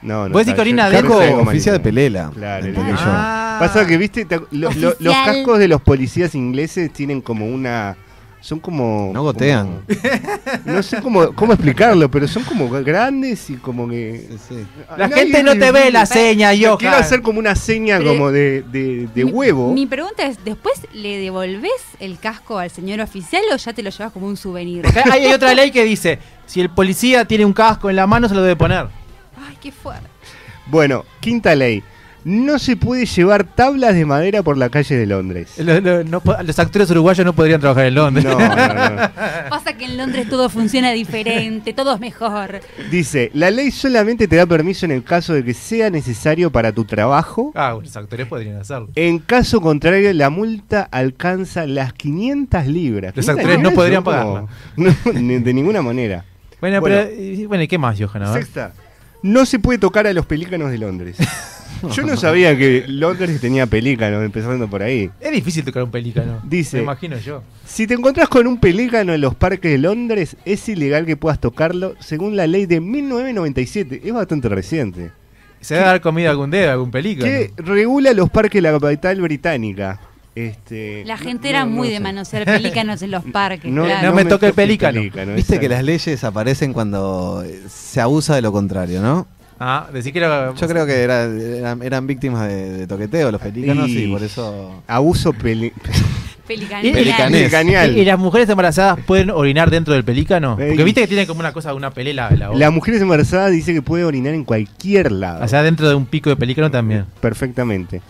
[0.02, 0.32] No, no.
[0.32, 1.14] Vos decís que orina yo- yo adentro.
[1.20, 2.30] no sé cómo oficia de pelela.
[2.34, 3.02] Claro, entendí el- yo.
[3.06, 3.56] Ah.
[3.60, 5.24] Pasa que, viste, Te- lo- lo- los Oficial.
[5.26, 7.96] cascos de los policías ingleses tienen como una...
[8.42, 9.12] Son como...
[9.14, 9.83] No gotean.
[9.87, 14.26] como- no sé cómo, cómo explicarlo, pero son como grandes y como que...
[14.31, 14.66] Sí, sí.
[14.98, 16.78] La gente no te ve la seña, Yo yo.
[16.78, 19.72] quiero hacer como una seña Pero- como de, de, de Mi- huevo.
[19.72, 23.90] Mi pregunta es, ¿después le devolvés el casco al señor oficial o ya te lo
[23.90, 24.85] llevas como un souvenir?
[25.12, 28.28] Hay, hay otra ley que dice: si el policía tiene un casco en la mano,
[28.28, 28.87] se lo debe poner.
[29.48, 30.09] Ay, qué fuerte.
[30.66, 31.83] Bueno, quinta ley.
[32.24, 35.54] No se puede llevar tablas de madera por la calle de Londres.
[35.58, 38.24] Lo- lo- no po- los actores uruguayos no podrían trabajar en Londres.
[38.24, 38.46] No, no,
[38.90, 39.11] no.
[39.50, 42.61] Pasa que en Londres todo funciona diferente, todo es mejor.
[42.92, 46.70] Dice, la ley solamente te da permiso en el caso de que sea necesario para
[46.72, 47.50] tu trabajo.
[47.56, 48.90] Ah, los actores podrían hacerlo.
[48.94, 53.16] En caso contrario, la multa alcanza las 500 libras.
[53.16, 54.46] Los 500 actores no podrían pagarla.
[54.76, 56.24] No, ni- de ninguna manera.
[56.61, 56.98] Bueno, Bueno.
[57.08, 57.20] pero.
[57.20, 58.22] y- Bueno, ¿y qué más, Johan?
[58.22, 58.44] A ver.
[58.44, 58.72] Sexta.
[59.24, 61.16] No se puede tocar a los pelícanos de Londres.
[61.94, 65.11] Yo no sabía que Londres tenía pelícanos, empezando por ahí.
[65.20, 66.40] Es difícil tocar un pelícano.
[66.44, 67.42] Dice- Me imagino yo.
[67.66, 71.40] Si te encontrás con un pelícano en los parques de Londres, es ilegal que puedas
[71.40, 74.02] tocarlo según la ley de 1997.
[74.04, 75.11] Es bastante reciente.
[75.61, 77.24] Se debe dar comida algún dedo, algún pelícano.
[77.30, 80.00] Que regula los parques de la capital británica.
[80.35, 83.70] Este, La gente no- era no muy de manosear pelícanos en los parques.
[83.70, 84.08] No, claro.
[84.08, 85.00] no me toque el pelícano.
[85.37, 89.26] Viste que las leyes aparecen cuando se abusa de lo contrario, ¿no?
[89.64, 90.53] Ah, decir que era.
[90.55, 94.22] Yo creo que era- eran, eran víctimas de, de toqueteo los pelícanos y, Y- por
[94.22, 94.83] eso...
[94.88, 95.72] Abuso peli...
[96.46, 96.92] Pelicanés.
[96.92, 97.92] Pelicanial.
[97.96, 100.57] ¿Y, y las mujeres embarazadas pueden orinar dentro del pelícano?
[100.57, 102.31] Porque viste que tienen como una cosa, una pelela.
[102.33, 105.44] La, Las mujeres embarazadas dice que puede orinar en cualquier lado.
[105.44, 107.05] O sea, dentro de un pico de pelícano también.
[107.20, 108.03] Perfectamente.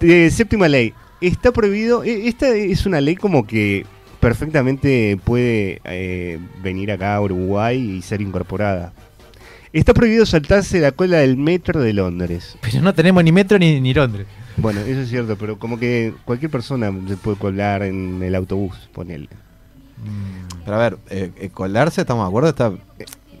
[0.00, 0.94] Eh, séptima ley.
[1.20, 2.02] Está prohibido.
[2.02, 3.84] eh, Esta es una ley como que
[4.20, 8.92] perfectamente puede eh, venir acá a Uruguay y ser incorporada.
[9.72, 12.56] Está prohibido saltarse la cola del metro de Londres.
[12.60, 14.26] Pero no tenemos ni metro ni, ni Londres.
[14.56, 18.88] Bueno, eso es cierto, pero como que cualquier persona se puede colar en el autobús,
[18.92, 19.28] ponele.
[20.64, 22.48] Pero a ver, eh, eh, colarse, ¿estamos de acuerdo?
[22.50, 22.72] Está...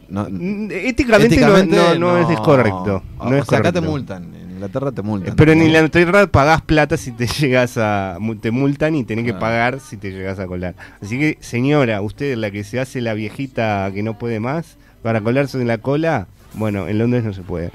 [0.08, 3.02] No, Mm, Éticamente, no- no, no es correcto.
[3.18, 4.34] O No es sea, acá te multan.
[4.34, 5.36] En Inglaterra te multan.
[5.36, 5.64] Pero en No.
[5.66, 8.18] Inglaterra pagás plata si te llegas a.
[8.40, 9.38] te multan y tenés que Ah.
[9.38, 10.74] pagar si te llegas a colar.
[11.00, 15.20] Así que, señora, usted, la que se hace la viejita que no puede más, para
[15.20, 17.70] colarse en la cola, bueno, en Londres no se puede.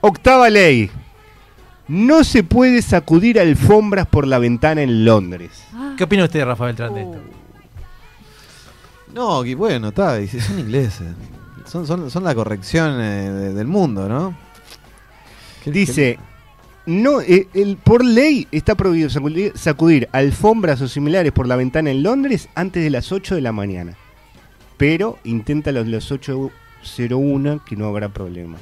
[0.00, 0.90] Octava ley.
[1.88, 5.64] No se puede sacudir alfombras por la ventana en Londres.
[5.98, 7.18] ¿Qué opina usted, Rafael Beltrán, de esto?
[9.14, 11.02] No, y bueno, está, son ingleses.
[11.66, 14.34] Son, son, son la corrección eh, de- del mundo, ¿no?
[15.62, 16.18] ¿Qué- Dice,
[16.86, 21.90] no, eh, el, por ley está prohibido sacudir, sacudir alfombras o similares por la ventana
[21.90, 23.94] en Londres antes de las 8 de la mañana.
[24.82, 28.58] Pero intenta los, los 8.01 que no habrá problema.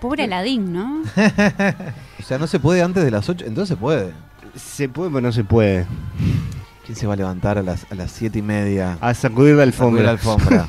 [0.00, 1.02] Pobre Aladín, ¿no?
[2.18, 4.12] O sea, no se puede antes de las 8, entonces se puede.
[4.56, 5.86] Se puede, pero no se puede.
[6.84, 8.98] ¿Quién se va a levantar a las, a las 7 y media?
[9.00, 10.16] A sacudir la alfombra?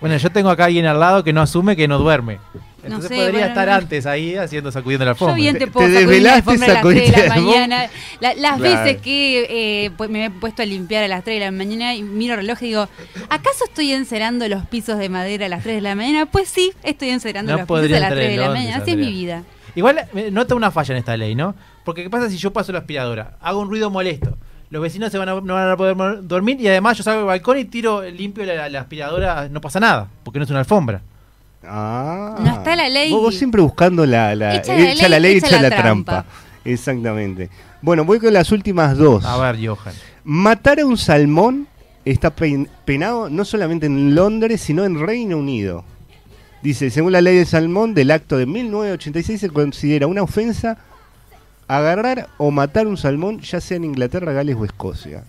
[0.00, 2.38] Bueno, yo tengo acá a alguien al lado que no asume que no duerme.
[2.84, 5.36] Entonces sé, podría bueno, estar no- antes ahí haciendo, sacudiendo la Yo alfombra.
[5.36, 7.90] bien te puedo te sacudir la desvelaste, alfombra a las 3 de la mañana.
[8.20, 8.62] La- las Claro.
[8.84, 9.46] veces que
[9.86, 12.34] eh, pues, me he puesto a limpiar a las 3 de la mañana y miro
[12.34, 12.88] el reloj y digo,
[13.30, 16.26] ¿acaso estoy encerando los pisos de madera a las 3 de la mañana?
[16.26, 18.76] Pues sí, estoy encerando No los pisos a las entrar 3 de la mañana.
[18.82, 19.42] Así es mi vida.
[19.74, 21.54] Igual eh, nota una falla en esta ley, ¿no?
[21.84, 23.36] Porque ¿qué pasa si yo paso la aspiradora?
[23.40, 24.36] Hago un ruido molesto.
[24.70, 27.26] Los vecinos se van a, no van a poder dormir y además yo salgo al
[27.26, 31.02] balcón y tiro limpio la, la aspiradora, no pasa nada, porque no es una alfombra.
[31.64, 32.36] Ah.
[32.40, 33.10] No está la ley.
[33.12, 35.76] Vos, vos siempre buscando la, la, Echa la echa la ley, echa echa la la
[35.76, 36.12] trampa.
[36.12, 36.30] trampa.
[36.64, 37.50] Exactamente.
[37.80, 39.24] Bueno, voy con las últimas dos.
[39.24, 39.94] A ver, Johan.
[40.24, 41.66] Matar a un salmón
[42.04, 45.84] está pen- penado no solamente en Londres, sino en Reino Unido.
[46.62, 50.78] Dice, según la ley del salmón del acto de 1986 se considera una ofensa
[51.66, 55.24] agarrar o matar un salmón, ya sea en Inglaterra, Gales o Escocia.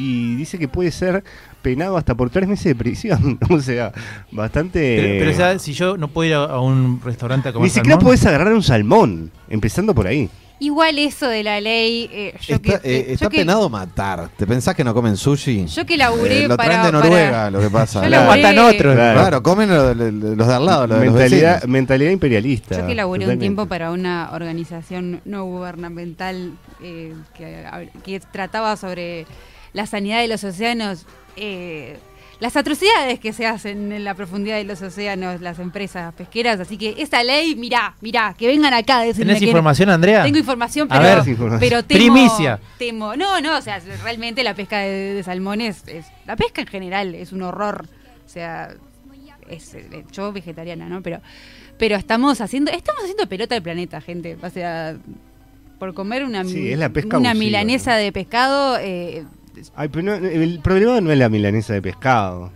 [0.00, 1.24] Y dice que puede ser
[1.60, 3.36] penado hasta por tres meses de prisión.
[3.50, 3.90] o sea,
[4.30, 4.96] bastante...
[4.96, 7.64] Pero, pero, o sea, si yo no puedo ir a, a un restaurante a comer
[7.66, 10.30] Ni siquiera salmón, podés agarrar un salmón, empezando por ahí.
[10.60, 12.08] Igual eso de la ley.
[12.12, 14.28] eh, yo Está, que, eh, yo está que- penado matar.
[14.36, 15.66] ¿Te pensás que no comen sushi?
[15.66, 18.02] Yo que laburé Eh, lo para- traen de Noruega, para- lo que pasa.
[18.04, 18.94] Yo laburé- matan otros.
[18.96, 19.20] Claro.
[19.20, 22.80] Claro, comen lo- lo- lo- los de al lado, los de los mentalidad, mentalidad imperialista.
[22.80, 23.40] Yo que laburé un totalmente.
[23.42, 27.64] tiempo para una organización no gubernamental eh, que,
[28.04, 29.26] que trataba sobre
[29.72, 31.96] la sanidad de los océanos, eh,
[32.40, 36.60] las atrocidades que se hacen en la profundidad de los océanos, las empresas pesqueras.
[36.60, 40.22] Así que esta ley, mirá, mirá, que vengan acá a ¿Tenés que- información, Andrea?
[40.22, 41.58] Tengo información, A pero, ver.
[41.58, 42.60] pero temo, Primicia.
[42.78, 43.16] temo.
[43.16, 47.14] No, no, o sea, realmente la pesca de, de salmones, es, la pesca en general
[47.16, 47.86] es un horror.
[48.24, 48.70] O sea,
[49.48, 51.02] es, eh, yo vegetariana, ¿no?
[51.02, 51.20] Pero,
[51.76, 54.36] pero estamos haciendo, estamos haciendo pelota al planeta, gente.
[54.42, 54.96] O sea,
[55.80, 59.24] por comer una, Sí, es la pesca una abusiva, milanesa de pescado, eh,
[59.76, 62.50] Ay, pero no- el problema no es la milanesa de pescado.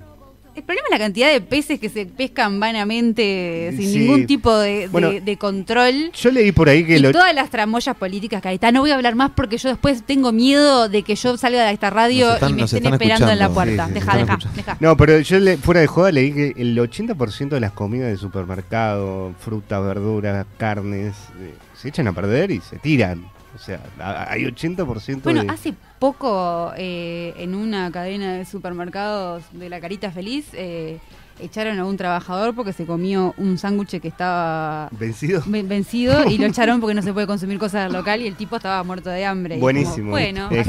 [0.55, 3.99] el problema es la cantidad de peces que se pescan vanamente sin Sí.
[4.01, 6.13] ningún tipo de, de- Bueno, de control.
[6.13, 8.55] Yo leí por ahí que y lo, todas las tramoyas políticas que hay.
[8.57, 11.65] Está, no voy a hablar más porque yo después tengo miedo de que yo salga
[11.65, 13.87] de esta radio están- y me estén esperando en la puerta.
[13.87, 14.77] Sí, sí, deja, deja.
[14.79, 18.19] No, pero yo le- fuera de joda leí que el 80% de las comidas de
[18.19, 23.25] supermercado, frutas, verduras, carnes, eh, se echan a perder y se tiran.
[23.55, 23.81] O sea,
[24.29, 25.49] hay 80% Bueno, de...
[25.51, 30.99] hace poco eh, en una cadena de supermercados de la Carita Feliz eh,
[31.39, 35.45] echaron a un trabajador porque se comió un sándwich que estaba ¿Vencido?
[35.47, 38.57] ven- vencido y lo echaron porque no se puede consumir cosas local y el tipo
[38.57, 39.59] estaba muerto de hambre.
[39.59, 39.97] Y Buenísimo.
[39.97, 40.67] como, bueno, Es.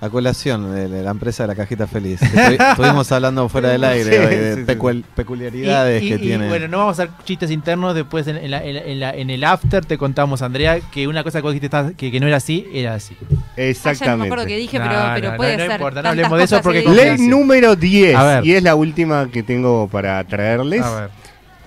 [0.00, 2.20] A colación de la empresa de la cajita feliz.
[2.22, 5.04] Estu- Estuvimos hablando fuera del aire Sí, hoy de sí, sí.
[5.14, 6.48] peculiaridades Y- y- que y, tiene.
[6.48, 7.94] Bueno, no vamos a hacer chistes internos.
[7.94, 11.08] Después en, en la- en la- en la- en el after te contamos, Andrea, que
[11.08, 13.16] una cosa que vos dijiste que, que no era así, era así.
[13.20, 14.26] Ah, ya no me Exactamente.
[14.26, 15.72] acuerdo qué dije, No, pero, no, pero no, puede no ser.
[15.72, 16.82] importa, no hablemos de eso porque.
[16.88, 18.46] Ley número 10, A ver.
[18.46, 20.82] y es la última que tengo para traerles.
[20.82, 21.10] A ver.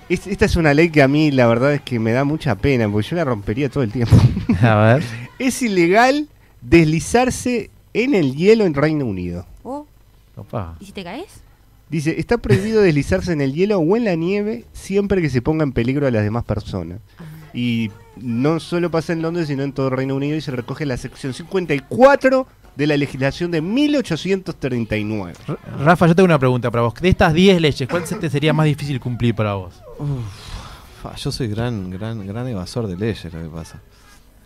[0.08, 2.54] Es- esta es una ley que a mí la verdad es que me da mucha
[2.56, 4.16] pena, porque yo la rompería todo el tiempo.
[4.62, 5.02] A ver.
[5.38, 6.26] es ilegal
[6.60, 9.46] deslizarse en el hielo en Reino Unido.
[9.62, 9.86] Oh,
[10.36, 10.76] Opa.
[10.80, 11.42] ¿Y si te caes?
[11.90, 15.62] Dice, está prohibido deslizarse en el hielo o en la nieve siempre que se ponga
[15.62, 17.00] en peligro a las demás personas.
[17.54, 20.86] Y no solo pasa en Londres, sino en todo el Reino Unido y se recoge
[20.86, 25.34] la sección 54 de la legislación de 1839.
[25.48, 26.94] R- Rafa, yo tengo una pregunta para vos.
[26.94, 29.74] De estas 10 leyes, ¿cuál se te sería más difícil cumplir para vos?
[31.02, 33.80] Fa, yo soy gran, gran, gran evasor de leyes, lo que pasa.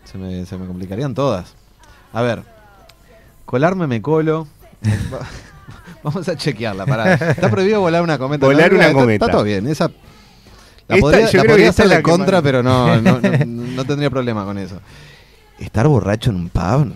[0.05, 1.55] Se me, se me complicarían todas.
[2.13, 2.43] A ver,
[3.47, 4.47] colarme me colo.
[5.13, 5.27] Va-
[6.03, 7.15] Vamos a chequearla, pará.
[7.15, 8.47] Está prohibido volar una cometa.
[8.47, 9.25] Volar No, una está- cometa.
[9.25, 9.67] Está todo bien.
[9.67, 9.89] Esa,
[10.89, 13.85] la Esta, podría, yo la creo podría hacer de contra, pero no, no, no, no
[13.85, 14.79] tendría problema con eso.
[15.59, 16.93] Estar borracho en un pub,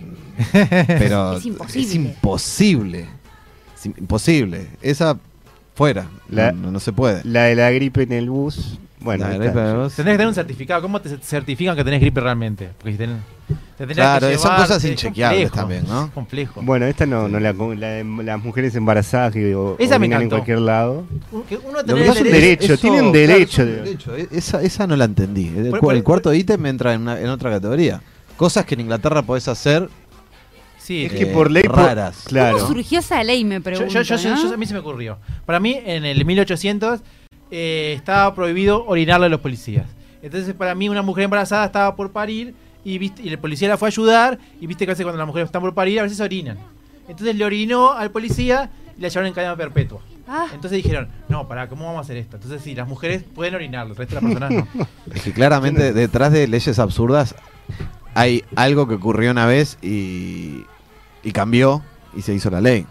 [0.52, 1.88] pero Es imposible.
[1.88, 3.06] es imposible.
[3.76, 4.66] Es imposible.
[4.82, 5.16] Esa
[5.74, 6.06] fuera.
[6.28, 7.22] La- no, no se puede.
[7.24, 8.78] La de la gripe en el bus.
[9.00, 9.32] Bueno, La.
[9.32, 9.48] Tenés
[9.94, 10.82] que tener un certificado.
[10.82, 12.68] ¿Cómo te certifican que tenés gripe realmente?
[12.76, 13.16] Porque si tenés,
[13.86, 16.04] te Claro, que son cosas es inchequeables complejo, también, ¿no?
[16.06, 16.60] es complejo.
[16.62, 21.04] bueno, esta no, no la, las mujeres embarazadas que o, Esa me en cualquier lado.
[21.48, 23.68] Que uno Lo tener que es el un derecho- derecho, tiene un claro, derecho es
[23.68, 24.16] un de- derecho.
[24.16, 25.48] E- Esa, esa no la entendí.
[25.48, 28.00] El, Por- por- el cuarto ítem entra en, una- en otra categoría.
[28.36, 29.88] Cosas que en Inglaterra podés hacer.
[30.78, 31.62] Sí, Es eh, que por ley...
[31.62, 32.24] por- raras.
[32.26, 32.56] claro.
[32.58, 34.42] ¿Cómo surgió esa ley, me pregunto, yo, yo- yo- ¿no?
[34.48, 35.18] yo- a mí se me ocurrió.
[35.46, 37.00] Para mí, en el 1800
[37.50, 39.86] eh, estaba prohibido orinarle a los policías.
[40.22, 43.76] Entonces, para mí, una mujer embarazada estaba por parir y, viste, y el policía la
[43.76, 44.38] fue a ayudar.
[44.60, 46.58] Y viste que a veces cuando las mujeres están por parir, a veces orinan.
[47.08, 50.00] Entonces le orinó al policía y la llevaron en cadena perpetua.
[50.28, 52.36] Ah, Entonces dijeron, no, pará, ¿cómo vamos a hacer esto?
[52.36, 54.86] Entonces, sí, las mujeres pueden orinar, el resto de las personas no.
[55.12, 57.34] Es que claramente detrás de leyes absurdas
[58.14, 60.64] hay algo que ocurrió una vez y,
[61.24, 61.82] y cambió
[62.16, 62.86] y se hizo la ley.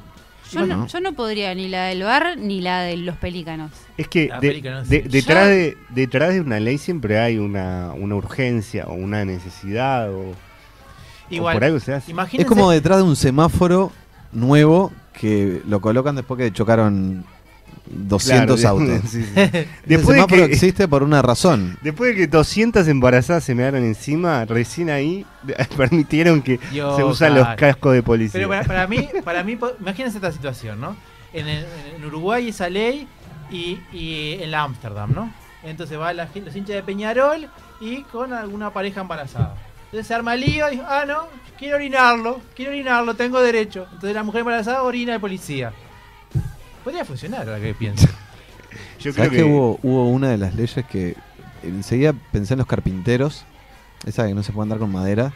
[0.52, 3.72] Yo, no, yo no podría ni la del bar ni la de los pelícanos.
[3.98, 8.16] Es que de- de- detrás, Yo- de, detrás de una ley siempre hay una, una
[8.16, 10.34] urgencia o una necesidad o, o
[11.30, 12.12] Igual, por algo se hace.
[12.12, 13.92] imagínense, Es como detrás de un semáforo
[14.32, 17.26] nuevo que lo colocan después que chocaron
[17.92, 19.10] 200 Claro, autos.
[19.10, 19.32] sí, sí.
[19.86, 21.78] Después semáforo que- existe por una razón.
[21.82, 25.26] Después de que 200 embarazadas se me dieron encima, recién ahí
[25.78, 27.50] permitieron que Dios, se usan claro.
[27.50, 28.34] los cascos de policía.
[28.40, 30.96] Pero para, para mí, para mí, imagínense esta situación, ¿no?
[31.34, 33.08] En, el- en Uruguay esa ley
[33.52, 35.34] y, y en la Ámsterdam, ¿no?
[35.64, 37.50] Entonces va la gente, los hinchas de Peñarol
[37.82, 39.56] y con alguna pareja embarazada.
[39.86, 41.24] Entonces se arma el lío y ah, no,
[41.58, 43.86] quiero orinarlo, quiero orinarlo, tengo derecho.
[43.92, 45.74] Entonces la mujer embarazada orina al policía.
[46.84, 48.08] Podría funcionar ahora que pienso.
[49.00, 51.16] Yo creo ¿Sabes que, que hubo, hubo una de las leyes que
[51.64, 53.44] enseguida pensé en los carpinteros,
[54.06, 55.34] esa que no se puede andar con madera,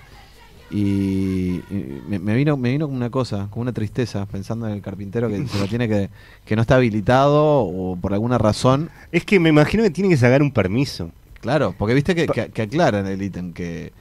[0.71, 4.73] y, y me, me vino me vino como una cosa, como una tristeza, pensando en
[4.73, 6.09] el carpintero que se lo tiene que,
[6.45, 8.89] que no está habilitado o por alguna razón.
[9.11, 11.11] es que me imagino que tiene que sacar un permiso.
[11.41, 13.91] Claro, porque viste que, que, que aclaran el ítem que,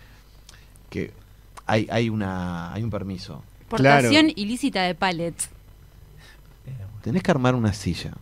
[0.90, 1.10] que
[1.66, 3.42] hay, hay una hay un permiso.
[3.68, 4.32] Portación Claro.
[4.36, 5.48] ilícita de pallets.
[7.02, 8.12] Tenés que armar una silla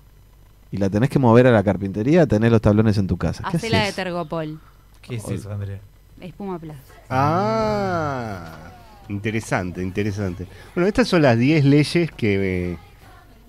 [0.72, 3.44] y la tenés que mover a la carpintería, tenés los tablones en tu casa.
[3.50, 3.92] ¿Qué Hacela de?
[3.92, 4.58] Tergopol.
[5.02, 5.80] ¿Qué es eso, Andrea?
[6.20, 6.74] Espuma Plus.
[7.08, 8.70] Ah,
[9.08, 10.46] interesante, interesante.
[10.74, 12.76] Bueno, estas son las 10 leyes que, eh,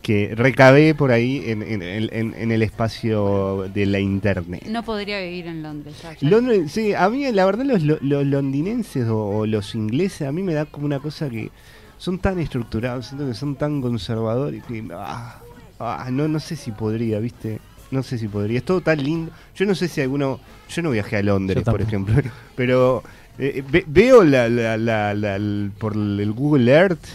[0.01, 4.63] que recabé por ahí en, en- en- en el espacio de la internet.
[4.67, 5.95] No podría vivir en Londres.
[6.01, 6.29] ya, ya.
[6.29, 10.31] Londres, sí, a mí la verdad los, lo- los londinenses o, o los ingleses a
[10.31, 11.51] mí me da como una cosa que
[12.01, 15.37] son tan estructurados, siento que son tan conservadores que ah,
[15.79, 17.59] ah, no no sé si podría, ¿viste?
[17.91, 18.57] No sé si podría.
[18.59, 19.31] Es todo tan lindo.
[19.53, 22.15] Yo no sé si alguno yo no viajé a Londres, por ejemplo,
[22.55, 23.03] pero
[23.37, 24.77] eh, ve- veo la, la-
[25.13, 27.05] la- por el Google Earth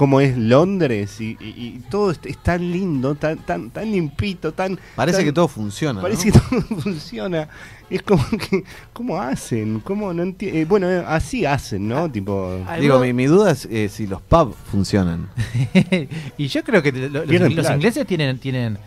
[0.00, 4.50] cómo es Londres y, y- y todo es, es tan lindo, tan tan tan limpito,
[4.52, 6.00] tan Parece tan- que todo funciona.
[6.00, 6.32] Parece ¿no?
[6.32, 7.48] que todo funciona.
[7.90, 9.80] Es como que, ¿cómo hacen?
[9.80, 12.10] ¿Cómo no enti- eh, bueno, eh, así hacen, ¿no?
[12.10, 15.28] Tipo, Ah, Digo, Algo- mi, mi duda es eh, si los pubs funcionan.
[16.38, 18.78] y yo creo que lo- los, ingleses tienen, tienen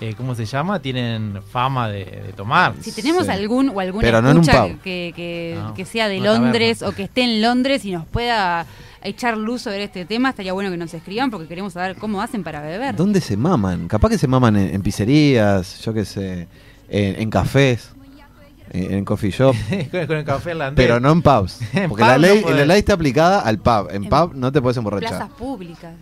[0.00, 0.80] eh, ¿cómo se llama?
[0.80, 2.74] Tienen fama de, de tomar.
[2.80, 3.32] Si tenemos Sí.
[3.32, 6.20] algún o alguna Pero escucha que, que, No, que sea de.
[6.20, 8.64] Londres o que esté en Londres y nos pueda
[9.04, 12.42] echar luz sobre este tema, estaría bueno que nos escriban porque queremos saber cómo hacen
[12.42, 12.94] para beber.
[12.96, 13.88] ¿Dónde se maman?
[13.88, 16.48] Capaz que se maman en, en pizzerías, yo qué sé,
[16.88, 17.90] en, en cafés,
[18.70, 19.54] en, en coffee shop,
[19.90, 20.84] con, con el café irlandés.
[20.86, 21.60] pero no en pubs.
[21.74, 23.88] En Porque pub la ley, la ley está aplicada al pub.
[23.90, 25.10] En En pub no te puedes emborrachar.
[25.10, 25.94] Plazas públicas.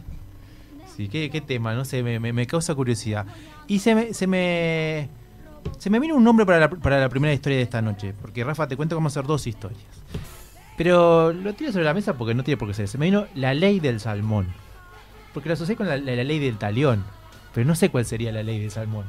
[0.97, 1.75] Sí, ¿qué, qué tema?
[1.75, 3.25] No sé, me, me- me causa curiosidad.
[3.67, 5.09] Y se me, se me.
[5.79, 8.15] Se me vino un nombre para la, para la primera historia de esta noche.
[8.21, 9.81] Porque Rafa, te cuento cómo hacer dos historias.
[10.83, 12.89] Pero lo tiro sobre la mesa porque no tiene por qué ser.
[12.89, 14.47] Se me vino la ley del salmón.
[15.35, 17.05] Porque lo asocié con la, la- la ley del talión.
[17.53, 19.05] Pero no sé cuál sería la ley del salmón.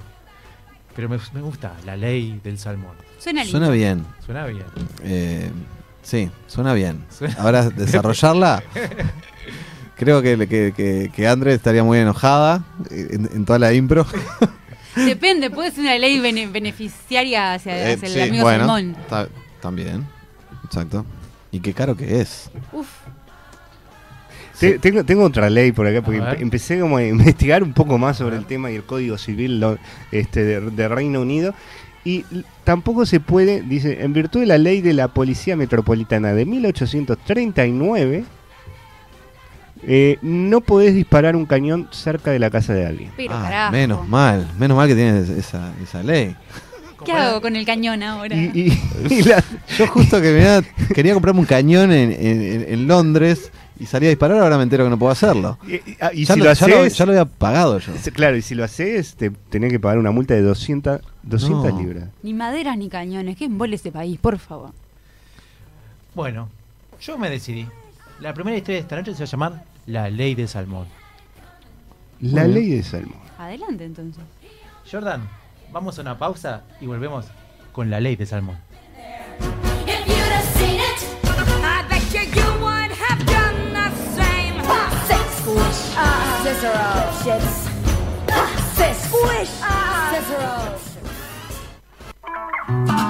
[0.98, 2.92] Pero me, me gusta, la ley del salmón.
[3.20, 3.58] Suena lindo.
[3.58, 4.06] Suena bien.
[4.26, 4.66] Suena bien.
[5.04, 5.50] Eh,
[6.04, 7.06] sí, suena bien.
[7.10, 8.62] Suena- Ahora, desarrollarla.
[9.96, 14.06] Creo que, que, que, que Andre estaría muy enojada en, en toda la impro.
[14.98, 18.98] Depende, puede ser una ley bene- beneficiaria hacia, Eh, el sí, amigo bueno, Salmón.
[19.08, 19.30] ta-
[19.62, 20.06] también.
[20.66, 21.06] Exacto.
[21.52, 22.50] Y qué caro que es.
[22.72, 22.88] Uf,
[24.60, 28.18] te- tengo, tengo otra ley por acá, porque empecé como a investigar un poco más
[28.18, 29.78] sobre el tema y el Código Civil lo-
[30.12, 31.54] este, de, de Reino Unido.
[32.04, 32.26] Y
[32.64, 38.24] tampoco se puede, dice, en virtud de la ley de la Policía Metropolitana de 1839,
[39.84, 43.12] eh, no podés disparar un cañón cerca de la casa de alguien.
[43.18, 46.36] pero Ah, menos mal, menos mal que tienes esa, esa ley.
[47.06, 48.36] ¿Qué hago con el cañón ahora?
[48.36, 48.80] Y, y-
[49.14, 49.44] y la-
[49.78, 50.62] Yo justo que mirá,
[50.94, 54.64] quería comprarme un cañón en, en- en- en Londres y salí a disparar, ahora me
[54.64, 55.58] entero que no puedo hacerlo.
[55.68, 57.80] y- y- ah, y ya, si lo, lo ya lo- haces, ya lo había pagado
[57.80, 57.94] yo.
[58.14, 61.80] claro, y si lo haces, te tenés que pagar una multa de 200, 200 No.
[61.80, 62.10] libras.
[62.24, 63.38] Ni maderas ni cañones.
[63.38, 64.72] ¿Qué embole este país, por favor?
[66.14, 66.50] Bueno,
[67.02, 67.68] yo me decidí.
[68.20, 70.86] La primera historia de esta noche se va a llamar La ley del salmón.
[72.20, 73.16] La ley de Salmón.
[73.40, 74.24] Adelante entonces.
[74.92, 75.28] Jordan,
[75.72, 77.26] vamos a una pausa y volvemos
[77.72, 78.58] con la ley del salmón.
[85.98, 86.42] Ah.
[89.64, 90.10] Ah, ah,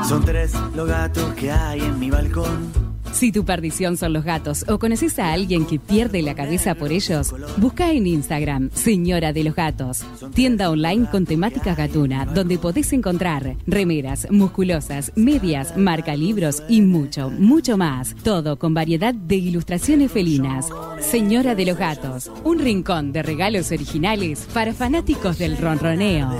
[0.08, 2.72] Son tres los gatos que hay en mi balcón.
[3.14, 6.92] Si tu perdición son los gatos o conoces a alguien que pierde la cabeza por
[6.92, 12.94] ellos, busca en Instagram Señora de los Gatos, tienda online con temática gatuna, donde podés
[12.94, 18.16] encontrar remeras, musculosas, medias, marca libros y mucho, mucho más.
[18.24, 20.70] Todo con variedad de ilustraciones felinas.
[21.00, 26.32] Señora de los Gatos, un rincón de regalos originales para fanáticos del ronroneo.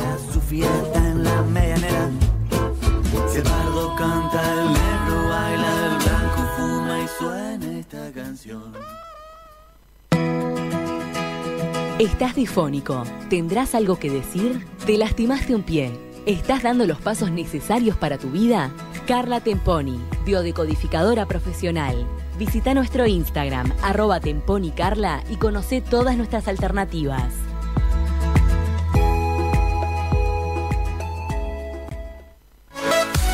[7.22, 8.74] Suena esta canción.
[12.00, 13.04] Estás difónico.
[13.30, 14.66] ¿Tendrás algo que decir?
[14.86, 15.92] ¿Te lastimaste un pie?
[16.26, 18.72] ¿Estás dando los pasos necesarios para tu vida?
[19.08, 22.08] Carla Temponi, biodecodificadora profesional.
[22.40, 27.51] Visita nuestro Instagram, arroba temponicarla y conoce todas nuestras alternativas.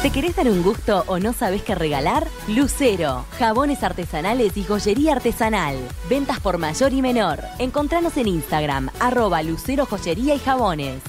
[0.08, 2.26] ¿Te querés dar un gusto o no sabes qué regalar?
[2.48, 5.76] Lucero, jabones artesanales y joyería artesanal.
[6.10, 7.42] Ventas por mayor y menor.
[7.60, 11.02] Encontranos en Instagram, arroba Lucero Joyería y Jabones.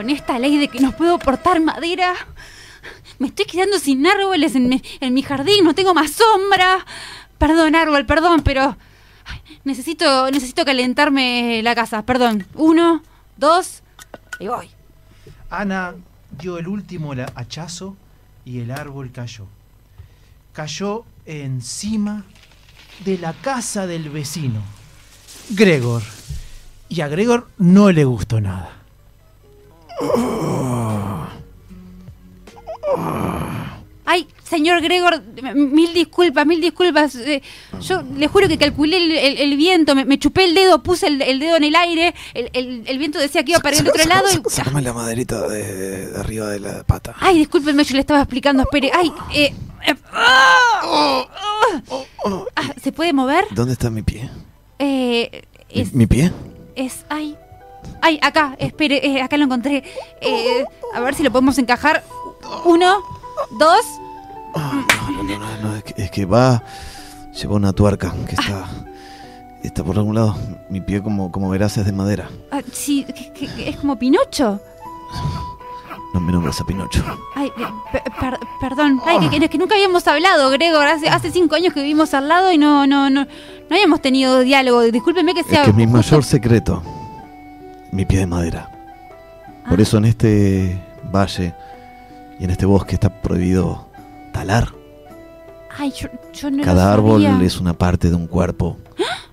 [0.00, 2.14] Con esta ley de que no puedo portar madera,
[3.18, 4.70] me estoy quedando sin árboles en
[5.12, 6.86] mi, jardín, no tengo más sombra.
[7.36, 8.78] Perdón, árbol, perdón, pero
[9.62, 12.06] necesito, necesito calentarme la casa.
[12.06, 12.46] Perdón.
[12.54, 13.02] Uno,
[13.36, 13.82] dos,
[14.38, 14.70] y voy.
[15.50, 15.96] Ana
[16.30, 17.94] dio el último hachazo
[18.46, 19.48] y el árbol cayó.
[20.54, 22.24] Cayó encima
[23.04, 24.62] de la casa del vecino,
[25.50, 26.02] Gregor.
[26.88, 28.79] Y a Gregor no le gustó nada.
[34.06, 35.22] Ay, señor Gregor,
[35.54, 37.14] mil disculpas, mil disculpas.
[37.14, 37.42] eh,
[37.80, 41.06] yo le juro que calculé el, el- el viento, me, me chupé el dedo, puse
[41.06, 44.26] el, el dedo en el aire, el, viento decía que iba para el otro lado.
[44.32, 47.14] y- Sácame la maderita de, de arriba de la pata.
[47.20, 48.90] Ay, discúlpenme, yo le estaba explicando, espere.
[48.92, 49.54] Ay, eh,
[49.86, 51.26] eh, ah,
[52.56, 53.44] ah, ¿Se puede mover?
[53.52, 54.28] ¿Dónde está mi pie?
[54.80, 55.42] Eh,
[55.72, 56.32] ¿Mi, es, mi pie?
[56.74, 57.36] es, ay,
[58.02, 59.82] ay, acá, espere, eh, acá lo encontré.
[60.20, 62.02] Eh, a ver si lo podemos encajar.
[62.64, 62.98] Uno,
[63.58, 63.84] dos.
[64.54, 66.62] No, no, no, no, es, que, es que va.
[67.40, 68.66] Lleva una tuerca que está.
[69.62, 70.36] Está por algún lado.
[70.70, 72.28] Mi pie, como, como verás, es de madera.
[72.50, 74.58] ah, sí, que- que- que es como Pinocho.
[76.12, 77.04] No me nombres a Pinocho.
[77.36, 79.00] Ay, eh, pe- per- perdón.
[79.06, 80.86] Ay, que, que- que nunca habíamos hablado, Gregor.
[80.88, 83.28] Hace, hace cinco años que vivimos al lado y no, no, no, no
[83.70, 84.80] habíamos tenido diálogo.
[84.82, 85.60] Discúlpeme que sea.
[85.62, 86.82] Es que mi mayor secreto.
[87.92, 88.70] Mi pie de madera.
[89.68, 89.82] Por Ah.
[89.82, 90.80] eso en este
[91.12, 91.54] valle
[92.38, 93.86] y en este bosque está prohibido
[94.32, 94.68] talar.
[95.76, 98.76] Ay, yo, yo no lo Cada árbol es una parte de un cuerpo.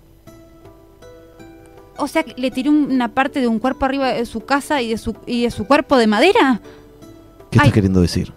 [1.99, 4.99] O sea, le tiré una parte de un cuerpo arriba de su casa y de
[4.99, 6.61] su, y de su cuerpo de madera.
[7.49, 7.67] ¿Qué Ay.
[7.69, 8.31] estás queriendo decir?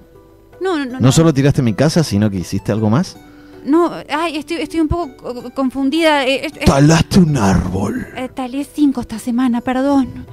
[0.62, 0.98] No, no, no.
[0.98, 3.18] No solo tiraste mi casa, sino que hiciste algo más.
[3.64, 6.24] No, ay, estoy, estoy un poco co- confundida.
[6.26, 8.06] Eh, es- Talaste un árbol.
[8.16, 10.26] eh, talé cinco esta semana, perdón.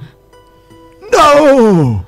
[1.12, 2.04] ¡No!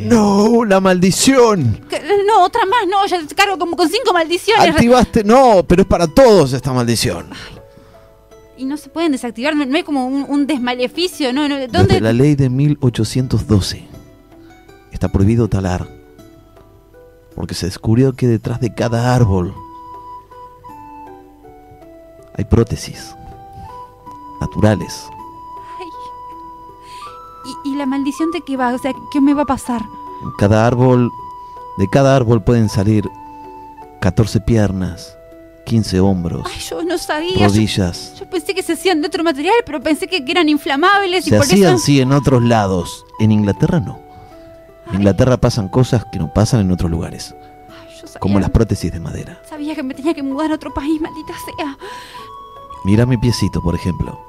[0.00, 0.64] ¡No!
[0.64, 1.80] ¡La maldición!
[2.26, 4.70] No, otra más, no, ya cargo como con cinco maldiciones.
[4.70, 5.22] Activaste.
[5.24, 7.26] No, pero es para todos esta maldición.
[8.56, 11.48] Y no se pueden desactivar, no, no hay como un, un desmaleficio, ¿no?
[11.48, 12.00] no Desde ¿Dónde?
[12.00, 13.84] la ley de 1812
[14.92, 15.88] está prohibido talar.
[17.36, 19.54] Porque se descubrió que detrás de cada árbol
[22.36, 23.14] hay prótesis
[24.40, 25.08] naturales.
[27.64, 28.72] ¿Y, y la maldición de qué va?
[28.74, 29.82] O sea, ¿qué me va a pasar?
[30.38, 31.10] Cada árbol,
[31.76, 33.04] de cada árbol pueden salir
[34.00, 35.16] 14 piernas,
[35.66, 37.36] 15 hombros, Ay, yo no sabía.
[37.38, 38.14] Yo, rodillas.
[38.18, 41.36] yo pensé que se hacían de otro material, pero pensé que, eran inflamables y Se
[41.36, 41.84] por hacían, eso.
[41.84, 43.04] sí, en otros lados.
[43.18, 43.98] En Inglaterra no.
[44.94, 47.34] En Inglaterra pasan cosas que no pasan en otros lugares.
[48.00, 49.40] Yo sabía, Como las prótesis de madera.
[49.44, 51.76] sabía que me tenía que mudar a otro país, maldita sea.
[52.84, 54.20] Mira mi piecito, por ejemplo.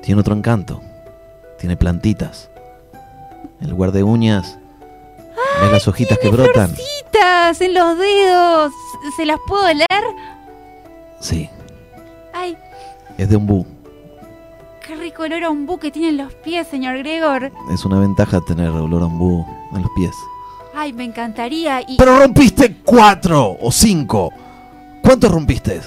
[0.00, 0.80] Tiene otro encanto.
[1.58, 2.50] Tiene plantitas.
[3.60, 4.58] En lugar de uñas,
[5.60, 6.70] ¿ves las hojitas que brotan?
[6.76, 8.72] Citas en los dedos.
[9.16, 10.04] ¿Se las puedo leer?
[11.20, 11.50] Sí,
[12.32, 12.56] Ay,
[13.18, 13.66] es de un bú.
[14.86, 17.52] Qué rico olor a un bu que tienen los pies, señor Gregor.
[17.72, 20.14] Es una ventaja tener olor a un bú en los pies.
[20.74, 21.80] Ay, me encantaría.
[21.86, 24.30] Y Pero rompiste cuatro o cinco.
[25.02, 25.80] ¿Cuántos rompiste?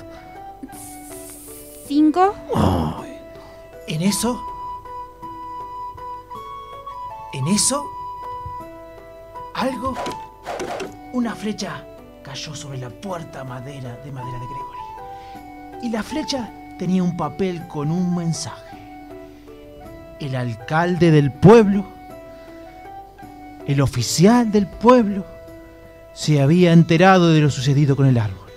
[1.88, 2.36] cinco.
[3.88, 4.42] En eso.
[7.34, 7.84] En eso.
[9.54, 9.96] algo,
[11.14, 11.84] una flecha
[12.24, 15.86] cayó sobre la puerta madera de madera de Gregory.
[15.88, 18.67] Y la flecha tenía un papel con un mensaje.
[20.20, 21.86] El alcalde del pueblo,
[23.68, 25.26] el oficial del pueblo,
[26.14, 28.48] se había enterado de lo sucedido con el árbol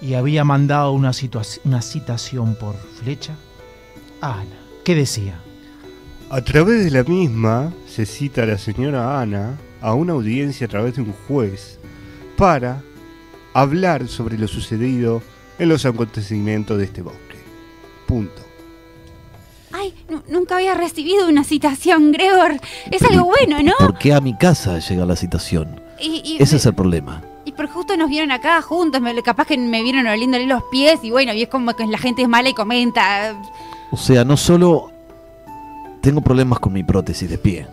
[0.00, 1.10] y había mandado una,
[1.64, 3.34] una citación por flecha
[4.20, 4.56] a Ana.
[4.84, 5.40] ¿Qué decía?
[6.30, 10.70] A través de la misma se cita a la señora Ana a una audiencia a
[10.70, 11.78] través de un juez
[12.36, 12.82] para
[13.54, 15.22] hablar sobre lo sucedido
[15.58, 17.38] en los acontecimientos de este bosque.
[18.06, 18.42] Punto.
[19.72, 19.94] Ay,
[20.28, 22.60] nunca había recibido una citación, Gregor.
[22.90, 23.72] Es algo bueno, ¿no?
[23.78, 25.80] ¿Por qué a mi casa llega la citación?
[26.00, 27.22] Y, y- Ese es el problema.
[27.44, 31.00] y por justo nos vieron acá juntos, me- capaz que me vieron oliéndole los pies
[31.02, 33.34] y bueno, y es como que la gente es mala y comenta.
[33.90, 34.90] O sea, no solo
[36.02, 37.66] tengo problemas con mi prótesis de pie.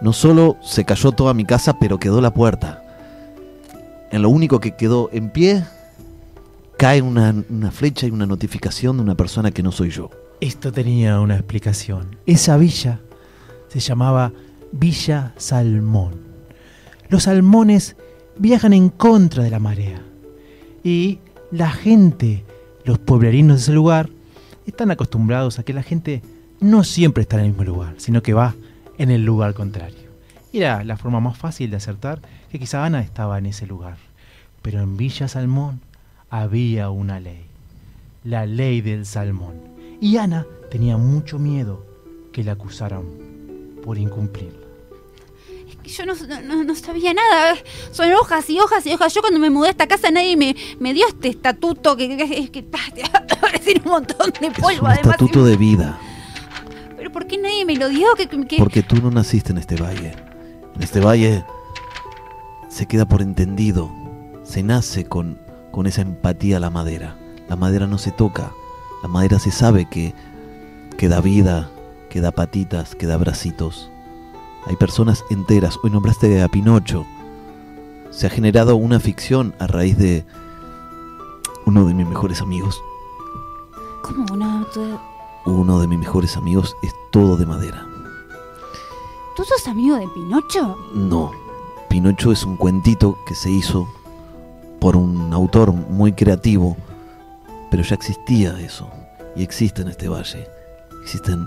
[0.00, 2.82] No solo se cayó toda mi casa, pero quedó la puerta.
[4.10, 5.64] En lo único que quedó en pie,
[6.78, 10.10] cae una, una flecha y una notificación de una persona que no soy yo.
[10.40, 12.16] Esto tenía una explicación.
[12.24, 13.00] Esa villa
[13.68, 14.32] se llamaba
[14.72, 16.14] Villa Salmón.
[17.10, 17.96] Los salmones
[18.38, 20.00] viajan en contra de la marea.
[20.82, 21.18] Y
[21.50, 22.42] la gente,
[22.84, 24.08] los pueblerinos de ese lugar,
[24.64, 26.22] están acostumbrados a que la gente
[26.58, 28.54] no siempre está en el mismo lugar, sino que va
[28.96, 30.08] en el lugar contrario.
[30.52, 33.98] Y era la forma más fácil de acertar que quizá Ana estaba en ese lugar.
[34.62, 35.82] Pero en Villa Salmón
[36.30, 37.44] había una ley,
[38.24, 39.69] la ley del salmón.
[40.00, 41.84] Y Ana tenía mucho miedo
[42.32, 43.04] que la acusaran
[43.84, 44.58] por incumplirla.
[45.84, 47.56] Yo no, no- no sabía nada.
[47.90, 49.12] Son hojas y hojas y hojas.
[49.14, 52.50] Yo cuando me mudé a esta casa nadie me, me dio este estatuto que, que,
[52.50, 54.98] que, parece un montón de Es polvo un además.
[55.14, 55.98] estatuto de vida,
[56.96, 58.14] Pero ¿por qué nadie me lo dio?
[58.14, 60.12] Que, que- porque tú no naciste en este valle.
[60.76, 61.44] En este valle
[62.68, 63.90] se queda por entendido,
[64.44, 65.40] se nace con,
[65.72, 67.16] con esa empatía a la madera.
[67.48, 68.52] La madera no se toca,
[69.02, 70.14] la madera se sabe que,
[70.96, 71.70] que da vida,
[72.08, 73.90] que da patitas, que da bracitos.
[74.66, 77.06] Hay personas enteras, hoy nombraste a Pinocho.
[78.10, 80.24] Se ha generado una ficción a raíz de
[81.66, 82.82] uno de mis mejores amigos.
[84.02, 84.26] ¿Cómo?
[84.74, 84.98] ¿Tú,
[85.46, 87.86] Uno de mis mejores amigos es todo de madera.
[89.36, 90.76] tú sos amigo de Pinocho?
[90.94, 91.30] No,
[91.88, 93.88] Pinocho es un cuentito que se hizo
[94.80, 96.76] por un autor muy creativo,
[97.70, 98.90] pero ya existía eso,
[99.36, 100.48] y existe en este valle.
[101.02, 101.46] Existen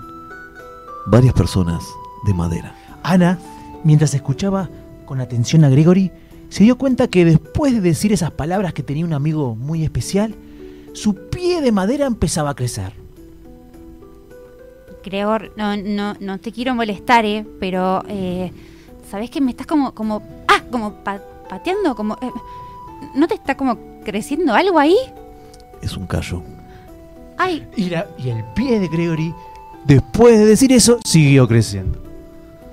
[1.06, 1.84] varias personas
[2.26, 2.74] de madera.
[3.02, 3.38] Ana,
[3.84, 4.68] mientras escuchaba
[5.04, 6.10] con atención a Gregory,
[6.48, 10.34] se dio cuenta que después de decir esas palabras que tenía un amigo muy especial,
[10.92, 12.92] su pie de madera empezaba a crecer.
[15.04, 17.44] Gregor, no, no, no te quiero molestar, ¿eh?
[17.60, 18.50] Pero, eh,
[19.10, 21.94] ¿sabes que me estás como, como, ah, como pa- pateando?
[21.94, 22.30] Como, eh,
[23.14, 24.96] ¿No te está como creciendo algo ahí?
[25.84, 26.42] Es un callo.
[27.36, 29.34] Ay, Y, la- y el pie de Gregory,
[29.84, 31.98] después de decir eso, siguió creciendo.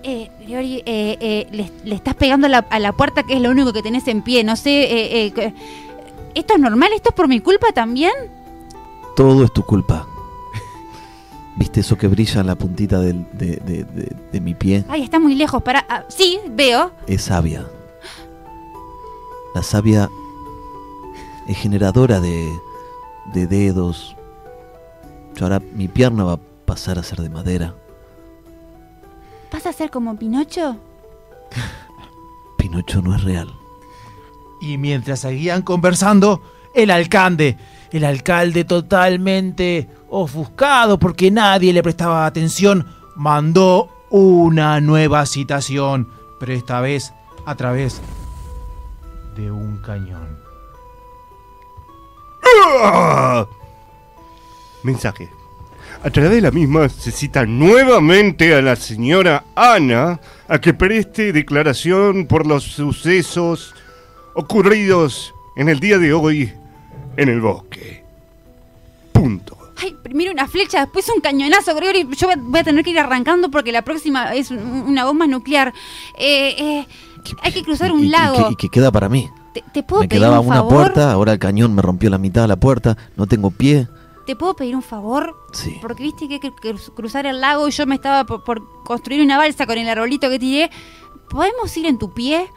[0.04, 3.42] eh, Gregory, eh, eh, le, le estás pegando a la, a la puerta que es
[3.42, 4.44] lo único que tenés en pie.
[4.44, 5.54] No sé, eh, eh,
[6.36, 6.90] ¿esto es normal?
[6.96, 8.12] ¿Esto es por mi culpa también?
[9.16, 10.08] Todo es tu culpa.
[11.58, 14.86] ¿Viste eso que brilla en la puntita del- de, de- de- de mi pie?
[14.88, 15.62] Ay, está muy lejos.
[15.62, 16.92] Para, ah, sí, veo.
[17.08, 17.68] Es savia.
[19.54, 20.10] La savia
[21.48, 22.50] es generadora de,
[23.34, 24.16] de dedos.
[25.36, 27.76] Yo ahora mi pierna va a pasar a ser de madera.
[29.52, 30.78] ¿Vas a ser como Pinocho?
[32.58, 33.54] Pinocho no es real.
[34.62, 36.42] Y mientras seguían conversando,
[36.74, 37.58] el alcalde,
[37.92, 46.08] el alcalde totalmente ofuscado porque nadie le prestaba atención, mandó una nueva citación,
[46.40, 47.14] pero esta vez
[47.46, 48.02] a través
[49.36, 50.41] de un cañón.
[52.44, 53.46] ¡Ah!
[54.84, 55.30] Mensaje.
[56.04, 61.32] A través de la misma se cita nuevamente a la señora Ana a que preste
[61.32, 63.76] declaración por los sucesos
[64.34, 66.52] ocurridos en el día de hoy
[67.18, 68.04] en el bosque.
[69.12, 69.58] Punto.
[69.78, 72.08] Ay, primero una flecha, después un cañonazo, Gregory.
[72.16, 75.74] Yo voy a- tener que ir arrancando porque la próxima es un- una bomba nuclear.
[76.18, 76.88] Eh, eh,
[77.44, 78.48] hay que cruzar un Y, y lago.
[78.48, 79.30] que, y que queda para mí.
[79.54, 80.74] ¿Te, te puedo Me pedir quedaba un una favor?
[80.74, 83.88] puerta, ahora el cañón me rompió la mitad de la puerta, no tengo pie.
[84.26, 85.36] ¿Te puedo pedir un favor?
[85.52, 85.78] Sí.
[85.82, 88.62] Porque viste que hay que cru- cruzar el lago y yo me estaba por, por
[88.84, 90.70] construir una balsa con el arbolito que tiré.
[91.30, 92.48] ¿Podemos ir en tu pie?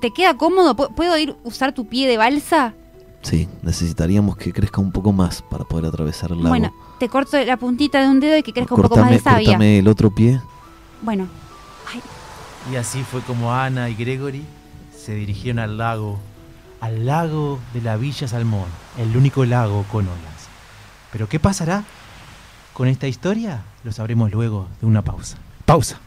[0.00, 0.74] ¿Te queda cómodo?
[0.76, 2.74] ¿Pu- ¿Puedo ir usar tu pie de balsa?
[3.22, 6.48] Sí, necesitaríamos que crezca un poco más para poder atravesar el lago.
[6.50, 9.18] Bueno, te corto la puntita de un dedo y que crezca un poco más de
[9.20, 9.46] savia.
[9.46, 10.40] cortame el otro pie.
[11.02, 11.26] Bueno.
[11.92, 12.02] Ay,
[12.72, 14.44] Y así fue como Ana y Gregory
[15.08, 16.20] se dirigieron al lago,
[16.82, 18.66] al lago de la Villa Salmón,
[18.98, 20.48] el único lago con olas.
[21.10, 21.84] Pero ¿qué pasará
[22.74, 23.62] con esta historia?
[23.84, 25.38] Lo sabremos luego de una pausa.
[25.64, 25.98] Pausa.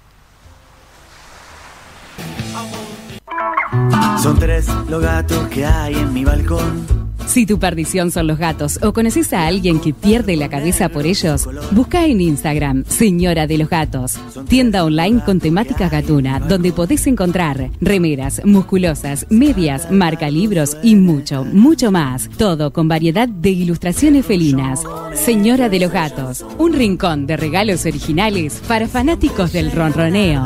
[4.22, 7.01] Son tres los gatos que hay en mi balcón.
[7.28, 11.06] Si tu perdición son los gatos o conoces a alguien que pierde la cabeza por
[11.06, 17.08] ellos, busca en Instagram Señora de los Gatos, tienda online con temática gatuna, donde podés
[17.08, 22.30] encontrar remeras, musculosas, medias, marca libros y mucho, mucho más.
[22.38, 24.84] Todo con variedad de ilustraciones felinas.
[25.14, 30.46] Señora de los Gatos, un rincón de regalos originales para fanáticos del ronroneo.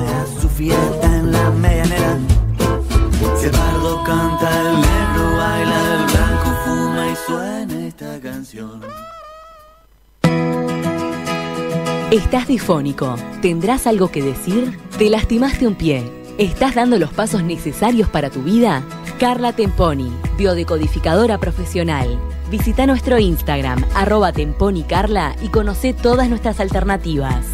[12.12, 13.16] Estás difónico.
[13.42, 14.80] ¿Tendrás algo que decir?
[14.98, 16.10] ¿Te lastimaste un pie?
[16.38, 18.84] ¿Estás dando los pasos necesarios para tu vida?
[19.20, 22.20] Carla Temponi, biodecodificadora profesional.
[22.50, 27.46] Visita nuestro Instagram, arroba temponicarla y conoce todas nuestras alternativas.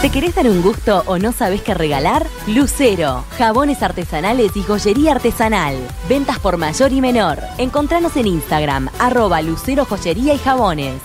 [0.00, 2.26] ¿Te querés dar un gusto o no sabes qué regalar?
[2.46, 5.76] Lucero, jabones artesanales y joyería artesanal.
[6.08, 7.38] Ventas por mayor y menor.
[7.58, 11.02] Encontranos en Instagram, arroba Lucero Joyería y Jabones.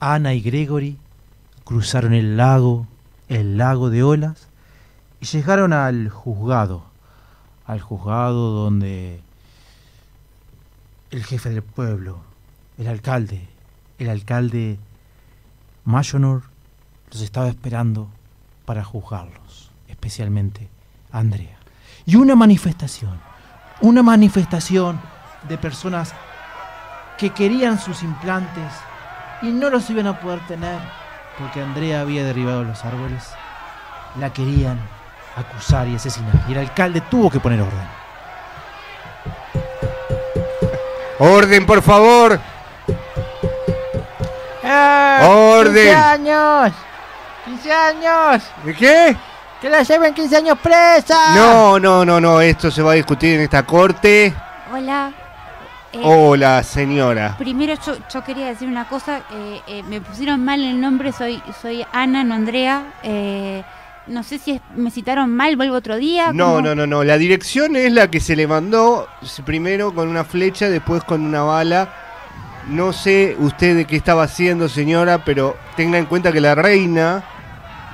[0.00, 0.98] Ana y Gregory
[1.62, 2.88] cruzaron el lago,
[3.28, 4.48] el lago de olas,
[5.20, 6.91] y llegaron al juzgado,
[7.66, 9.20] al juzgado donde
[11.10, 12.20] el jefe del pueblo,
[12.78, 13.48] el alcalde,
[13.98, 14.78] el alcalde
[15.84, 16.42] Mayonor,
[17.10, 18.08] los estaba esperando
[18.64, 20.68] para juzgarlos, especialmente
[21.10, 21.58] a Andrea.
[22.06, 23.20] Y una manifestación,
[23.80, 25.00] una manifestación
[25.48, 26.14] de personas
[27.18, 28.72] que querían sus implantes
[29.42, 30.80] y no los iban a poder tener
[31.38, 33.28] porque Andrea había derribado los árboles.
[34.18, 34.78] La querían
[35.36, 37.88] acusar y asesinar y el alcalde tuvo que poner orden.
[41.18, 42.40] Orden, por favor.
[44.64, 45.74] ¡Orden!
[45.74, 46.72] 15 años!
[47.46, 48.42] ¡15 años!
[48.64, 49.16] ¿De qué?
[49.60, 51.34] ¡Que la lleven 15 años presa!
[51.36, 52.40] No, no, no, no.
[52.40, 54.34] Esto se va a discutir en esta corte.
[54.72, 55.12] Hola.
[55.92, 57.36] Eh, Hola, señora.
[57.38, 61.42] Primero yo, yo quería decir una cosa, eh, eh, me pusieron mal el nombre, soy
[61.60, 62.82] soy Ana, no Andrea.
[63.02, 63.62] eh,
[64.06, 66.32] no sé si es- me citaron mal, vuelvo otro día.
[66.32, 66.60] No, ¿cómo?
[66.62, 67.04] no, no, no.
[67.04, 69.08] La dirección es la que se le mandó
[69.44, 71.88] primero con una flecha, después con una bala.
[72.68, 77.24] No sé usted de qué estaba haciendo, señora, pero tenga en cuenta que la reina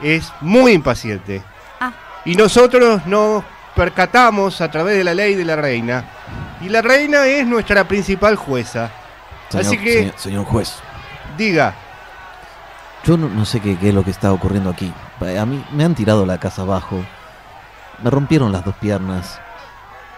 [0.02, 1.42] es muy impaciente.
[1.80, 1.92] Ah.
[2.24, 3.44] Y nosotros nos
[3.74, 6.04] percatamos a través de la ley de la reina.
[6.61, 8.90] Y la reina es nuestra principal jueza.
[9.48, 10.74] Señor, Así que, señor, señor juez,
[11.38, 11.74] diga.
[13.04, 14.92] yo no, no sé qué, qué es lo que está ocurriendo aquí.
[15.21, 17.05] A mí me han tirado la casa abajo,
[18.03, 19.41] me rompieron las dos piernas,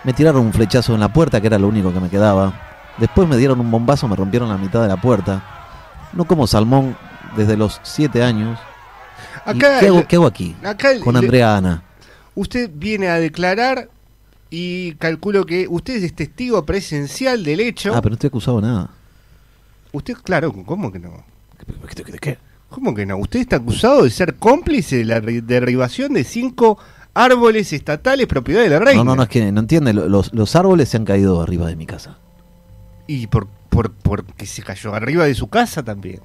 [0.05, 2.53] me tiraron un flechazo en la puerta, que era lo único que me quedaba.
[2.99, 5.43] Después me dieron un bombazo, me rompieron la mitad de la puerta.
[6.13, 6.97] No como salmón
[7.37, 8.59] desde los siete años.
[9.47, 10.57] ¿Y Acá ¿Qué, hago, qué hago aquí?
[10.63, 11.83] acá con Andrea Ana.
[12.35, 13.89] Usted viene a declarar
[14.51, 17.95] y calculo que usted es testigo presencial del hecho.
[17.95, 18.91] Ah, pero no estoy acusado de nada.
[19.93, 21.25] Usted, claro, ¿cómo que no?
[21.97, 22.39] ¿De qué?
[22.71, 23.17] ¿Cómo que no?
[23.19, 26.79] Usted está acusado de ser cómplice de la ri- derribación de cinco
[27.15, 29.03] árboles estatales propiedad de la reina.
[29.03, 29.93] No, no, no, es que no entiende.
[29.93, 32.17] lo- Los, los árboles se han caído arriba de mi casa.
[33.09, 36.21] Y por, por, porque se cayó arriba de su casa también.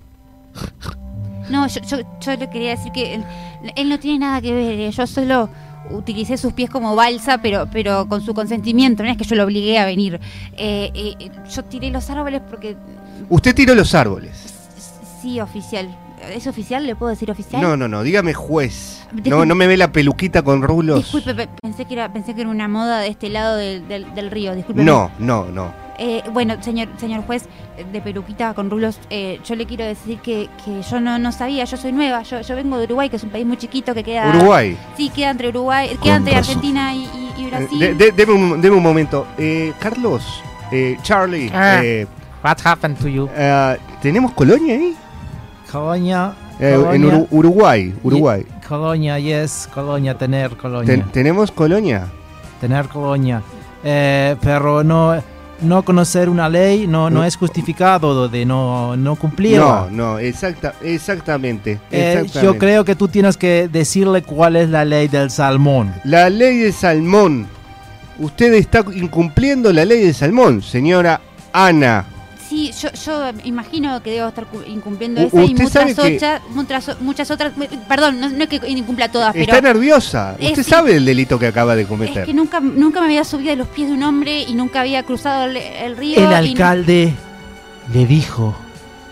[1.47, 3.23] No, yo, yo, yo le quería decir que él,
[3.75, 4.79] él no tiene nada que ver.
[4.79, 5.47] eh, Yo solo
[5.91, 9.03] utilicé sus pies como balsa, pero, pero con su consentimiento.
[9.03, 10.19] No es que yo lo obligué a venir.
[10.57, 12.75] Eh, eh, yo tiré los árboles porque
[13.29, 14.31] Usted tiró los árboles.
[15.21, 15.87] sí, oficial.
[16.29, 16.85] ¿Es oficial?
[16.85, 17.61] ¿Le puedo decir oficial?
[17.61, 19.05] No, no, no, dígame juez.
[19.11, 19.45] No, Disculpe.
[19.45, 20.97] no me ve la peluquita con rulos.
[20.99, 24.13] Disculpe, pe- pensé que era pensé que era una moda de este lado del, del,
[24.15, 24.55] del río.
[24.55, 24.83] Disculpe.
[24.83, 25.71] No, no, no.
[25.97, 27.45] Eh, bueno, señor señor juez
[27.77, 31.31] eh, de peluquita con rulos, eh, yo le quiero decir que, que yo no, no
[31.31, 33.93] sabía, yo soy nueva, yo, yo vengo de Uruguay, que es un país muy chiquito
[33.93, 34.27] que queda...
[34.35, 34.77] Uruguay.
[34.97, 36.49] Sí, queda entre Uruguay, Con queda entre razón.
[36.57, 37.79] Argentina y, y- y Brasil.
[37.79, 39.25] De- de- deme, un, deme un momento.
[39.37, 40.21] Eh, Carlos,
[40.69, 41.79] eh, Charlie, Ah.
[41.81, 42.05] eh,
[42.43, 43.29] What happened to you?
[43.33, 44.95] eh, ¿tenemos colonia ahí?
[45.79, 46.33] Colonia.
[46.59, 47.27] Eh, en Colonia.
[47.31, 48.45] Uruguay, Uruguay.
[48.67, 50.87] Colonia, yes, colonia, tener colonia.
[50.87, 52.07] Ten- ¿Tenemos colonia?
[52.61, 53.41] tener colonia.
[53.83, 55.21] Eh, pero no,
[55.61, 59.87] no conocer una ley no, no es justificado de no, no cumplirla.
[59.89, 62.41] No, no, exacta, exactamente, Eh, exactamente.
[62.41, 65.93] yo creo que tú tienes que decirle cuál es la ley del salmón.
[66.05, 67.47] La ley del salmón.
[68.17, 71.19] Usted está incumpliendo la ley del salmón, señora
[71.51, 72.05] Ana.
[72.55, 77.29] Sí, yo, yo imagino que debo estar cu- incumpliendo esa y muchas, otras, muchas, muchas
[77.31, 77.51] otras.
[77.89, 79.73] Perdón, no, no es que incumpla todas, Está pero.
[79.73, 80.37] nerviosa.
[80.39, 82.25] Eh, Usted sabe el delito que acaba de Es cometer.
[82.25, 85.03] que nunca, nunca me había subido a los pies de un hombre y nunca había
[85.03, 86.15] cruzado el, el río.
[86.15, 87.13] El no- alcalde
[87.93, 88.55] le dijo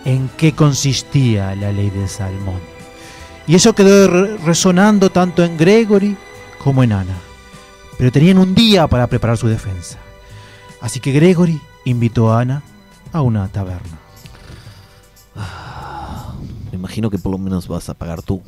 [0.06, 2.60] en qué consistía la ley del salmón.
[3.46, 6.16] Y eso quedó re- resonando tanto en Gregory
[6.58, 7.14] como en Ana.
[7.98, 9.98] Pero tenían un día para preparar su defensa.
[10.80, 12.62] Así que Gregory invitó a Ana
[13.14, 13.98] a una taberna.
[16.70, 18.42] Me imagino que por lo menos vas a pagar tú.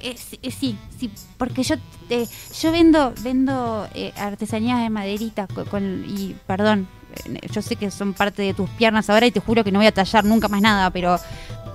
[0.00, 1.76] Eh, sí, eh, sí, sí, porque yo
[2.10, 2.26] eh,
[2.60, 6.86] yo vendo vendo eh, artesanías de maderita con, con- y perdón,
[7.26, 9.78] eh, yo sé que son parte de tus piernas ahora y te juro que no
[9.78, 11.18] voy a tallar nunca más nada, pero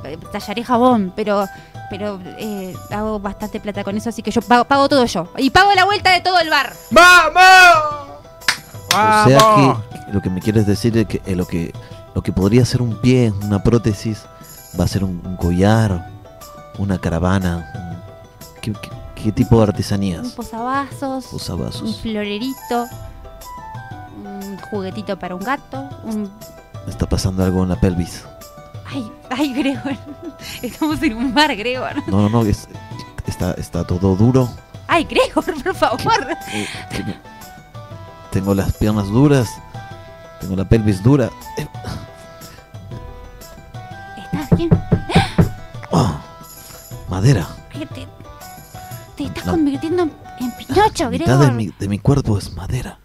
[0.04, 1.46] eh, tallaré jabón, pero
[1.90, 5.50] pero eh, hago bastante plata con eso, así que yo pago, pago todo yo y
[5.50, 6.72] pago la vuelta de todo el bar.
[6.92, 8.10] ¡Vamos!
[8.90, 9.38] O sea
[10.06, 11.74] que lo que me quieres decir es que eh, lo que
[12.16, 14.24] lo que podría ser un pie, una prótesis,
[14.80, 16.10] va a ser un, un collar,
[16.78, 17.70] una caravana.
[17.76, 17.89] un-
[18.62, 18.89] ¿Qué, qué-
[19.24, 20.28] qué tipo de Un artesanías?
[20.30, 21.82] posavasos, Posavasos.
[21.82, 22.88] un florerito,
[24.24, 26.30] un juguetito para un gato, un
[26.88, 28.24] Está pasando algo en la pelvis.
[28.91, 29.95] ay, ay, Gregor.
[30.62, 31.95] Estamos en un bar, Gregor.
[32.07, 32.68] No, no, no, es-
[33.28, 34.49] está, está todo duro.
[34.88, 36.28] Ay, Gregor, por favor.
[36.51, 36.66] Eh,
[38.32, 39.49] Tengo las piernas duras.
[40.42, 41.30] Tengo la pelvis dura.
[44.18, 44.70] ¿Estás bien?
[47.10, 47.48] Madera.
[47.72, 48.08] ¿Qué te,
[49.18, 51.40] te estás La- convirtiendo en Pinocho, Gregor.
[51.40, 53.00] de mi, de mi cuerpo es madera.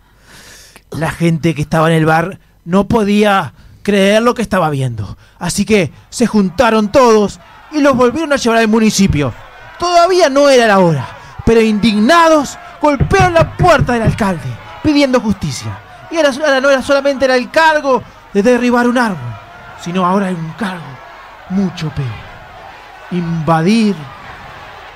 [0.90, 5.16] La gente que estaba en el bar no podía creer lo que estaba viendo.
[5.38, 7.40] Así que se juntaron todos
[7.72, 9.32] y los volvieron a llevar al municipio.
[9.78, 11.08] Todavía no era la hora,
[11.44, 14.46] pero indignados golpearon la puerta del alcalde
[14.82, 15.78] pidiendo justicia.
[16.14, 18.00] Y ahora, ahora no era solamente era el cargo
[18.32, 19.34] de derribar un árbol,
[19.80, 20.84] sino ahora hay un cargo
[21.48, 22.06] mucho peor.
[23.10, 23.96] Invadir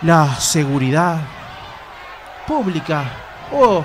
[0.03, 1.19] la seguridad
[2.47, 3.03] pública
[3.53, 3.83] o,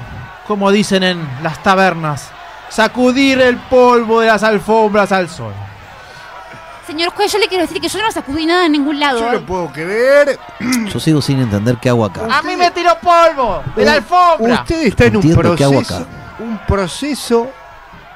[0.47, 2.29] como dicen en las tabernas,
[2.69, 5.53] sacudir el polvo de las alfombras al sol.
[6.85, 9.21] Señor juez, yo le quiero decir que yo no sacudí nada en ningún lado.
[9.21, 9.39] Yo ¿eh?
[9.39, 10.37] no puedo creer.
[10.93, 12.27] Yo sigo sin entender qué hago acá.
[12.29, 14.61] A mí me tiró polvo de la alfombra.
[14.61, 16.05] Usted está en un Entiendo qué hago proceso.
[16.39, 17.49] Un proceso.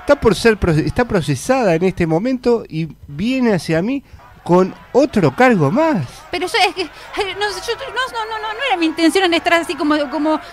[0.02, 4.02] Está por ser está procesada en este momento y viene hacia mí
[4.44, 5.98] con otro cargo más.
[6.32, 9.56] Pero yo es que no, yo- no, no, no, no, era mi intención en estar
[9.56, 9.96] así como,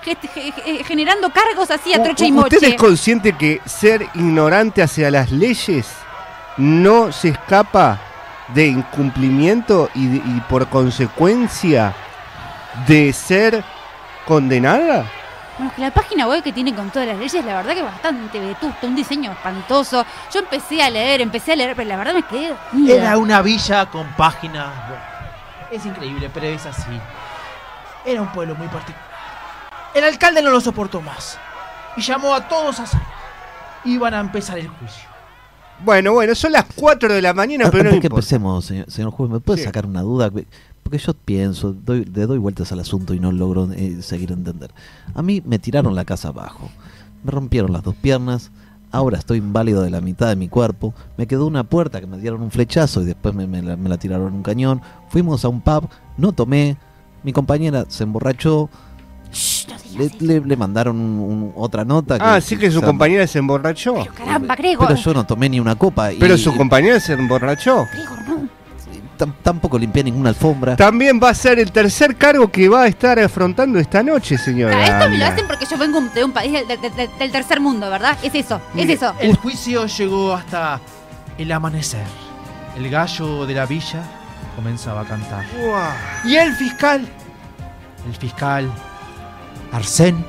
[0.02, 2.56] ge- generando cargos así a troche y moche.
[2.56, 5.86] ¿Usted es consciente que ser ignorante hacia las leyes
[6.56, 8.00] no se escapa
[8.48, 11.94] de incumplimiento y, y por consecuencia
[12.88, 13.62] de ser
[14.26, 15.06] condenada?
[15.58, 17.84] Bueno, que la página web que tiene con todas las leyes, la verdad que es
[17.84, 20.04] bastante vetusta, un diseño espantoso.
[20.32, 22.94] Yo empecé a leer, empecé a leer, pero la verdad me quedé dormida.
[22.94, 24.66] Era una villa con páginas.
[24.88, 25.02] bueno,
[25.70, 26.90] es increíble, pero es así.
[28.04, 29.02] Era un pueblo muy particular.
[29.94, 31.38] El alcalde no lo soportó más
[31.96, 33.06] y llamó a todos a salir.
[33.84, 35.08] Iban a empezar el juicio.
[35.80, 39.10] Bueno, bueno, son las 4 de la mañana, pero no Antes que empecemos, señor, señor
[39.12, 39.64] juez, ¿me puede Sí.
[39.64, 40.30] sacar una duda?
[40.84, 44.34] Porque yo pienso, doy- le doy vueltas al asunto y no logro eh, seguir a
[44.34, 44.70] entender.
[45.14, 46.70] A mí me tiraron la casa abajo,
[47.24, 48.50] me rompieron las dos piernas,
[48.92, 52.18] ahora estoy inválido de la mitad de mi cuerpo, me quedó una puerta que me
[52.18, 55.48] dieron un flechazo y después me, me la, me la tiraron un cañón, fuimos a
[55.48, 56.76] un pub, no tomé,
[57.24, 58.68] mi compañera se emborrachó,
[59.98, 62.18] le, le- le mandaron un- un- otra nota.
[62.20, 63.94] Ah, sí que su compañera se emborrachó.
[64.14, 64.86] Caramba, Gregor.
[64.88, 66.12] Pero yo no tomé ni una copa.
[66.12, 67.86] y- Pero su compañera se emborrachó.
[67.86, 68.23] Tam-
[69.42, 70.76] tampoco limpié ninguna alfombra.
[70.76, 74.76] También va a ser el tercer cargo que va a estar afrontando esta noche, señora.
[74.76, 77.30] Ah, esto me lo hacen porque yo vengo de un país del, del- del- del
[77.32, 78.16] tercer mundo, ¿verdad?
[78.22, 79.14] Es eso, es Mire, eso.
[79.20, 80.80] El juicio llegó hasta
[81.38, 82.04] el amanecer.
[82.76, 84.02] El gallo de la villa
[84.56, 85.44] comenzaba a cantar.
[86.24, 87.06] Y el fiscal,
[88.06, 88.70] el fiscal
[89.72, 90.24] Arsén,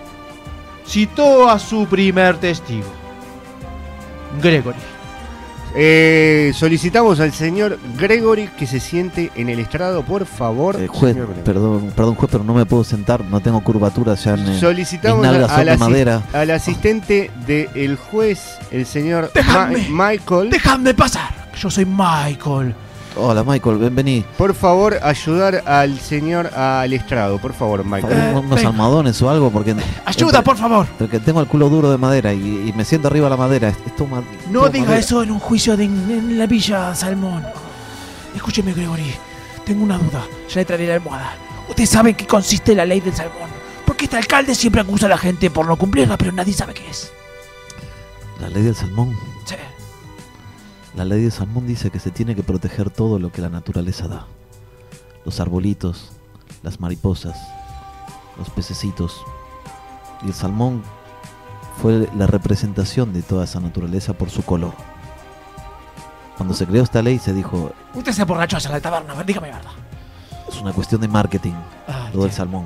[0.88, 2.88] citó a su primer testigo,
[4.41, 4.77] Gregory.
[5.78, 10.80] Eh, solicitamos al señor Gregory que se siente en el estrado, por favor.
[10.80, 14.57] Eh, juez, perdón, perdón, juez, pero no me puedo sentar, no tengo curvatura ya en,
[14.59, 16.21] Solicitamos a- al, madera.
[16.55, 19.86] asistente del juez, el señor Dejadme.
[19.89, 20.49] Ma- Michael.
[20.49, 22.73] Dejadme pasar, yo soy Michael.
[23.18, 24.26] Hola, Michael, ven, vení.
[24.38, 28.36] Por favor, ayudar al señor al estrado, por favor, Michael.
[28.36, 29.74] unos almohadones o algo, porque.
[30.05, 30.86] Ayuda, por favor.
[30.97, 33.70] Porque tengo el culo duro de madera y, y me siento arriba de la madera.
[33.70, 34.99] Es- es todo ma- No diga madera.
[34.99, 37.43] eso en un juicio de, en la Villa Salmón.
[38.36, 39.13] Escúcheme, Gregory.
[39.66, 40.24] Tengo una duda.
[40.49, 41.36] Ya le traeré la almohada.
[41.70, 43.49] Usted sabe en qué consiste la ley del salmón.
[43.86, 46.88] Porque este alcalde siempre acusa a la gente por no cumplirla, pero nadie sabe qué
[46.89, 47.11] es.
[48.41, 49.16] La ley del salmón.
[50.95, 54.07] La ley del salmón dice que se tiene que proteger todo lo que la naturaleza
[54.07, 54.25] da.
[55.25, 56.11] Los arbolitos,
[56.63, 57.37] las mariposas,
[58.37, 59.21] los pececitos.
[60.23, 60.83] Y el salmón
[61.81, 64.73] fue la representación de toda esa naturaleza por su color.
[66.37, 69.57] Cuando se creó esta ley se dijo, Usted se borrachó hacia la taberna, dígame la
[69.57, 69.71] verdad.
[70.49, 71.53] es una cuestión de marketing,
[71.87, 72.65] Ah, lo del salmón.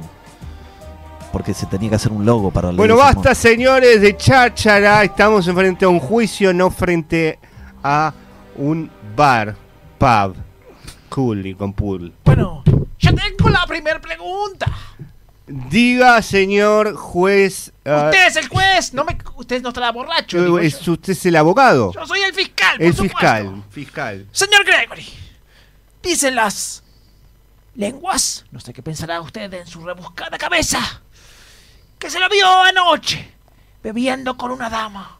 [1.31, 3.35] Porque se tenía que hacer un logo para la ley Bueno, basta, salmón.
[3.35, 5.03] señores de cháchara.
[5.03, 7.37] Estamos frente a un juicio, no frente
[7.83, 8.13] a
[8.55, 9.55] un bar,
[9.97, 10.35] pub,
[11.09, 12.13] cool y con pool.
[12.23, 12.63] Bueno,
[12.99, 14.71] yo tengo la primera pregunta.
[15.47, 17.71] Diga, señor juez.
[17.85, 20.37] ah, Usted es el juez, no me, usted no estará borracho.
[20.37, 20.59] eh, yo.
[20.59, 21.91] es- usted es el abogado.
[21.93, 23.17] Yo soy el fiscal, por El supuesto.
[23.17, 23.63] fiscal.
[23.71, 24.27] Fiscal.
[24.31, 25.07] Señor Gregory,
[26.03, 26.83] dicen las
[27.73, 31.01] lenguas, no sé qué pensará usted en su rebuscada cabeza,
[31.97, 33.33] que se lo vio anoche
[33.81, 35.17] bebiendo con una dama.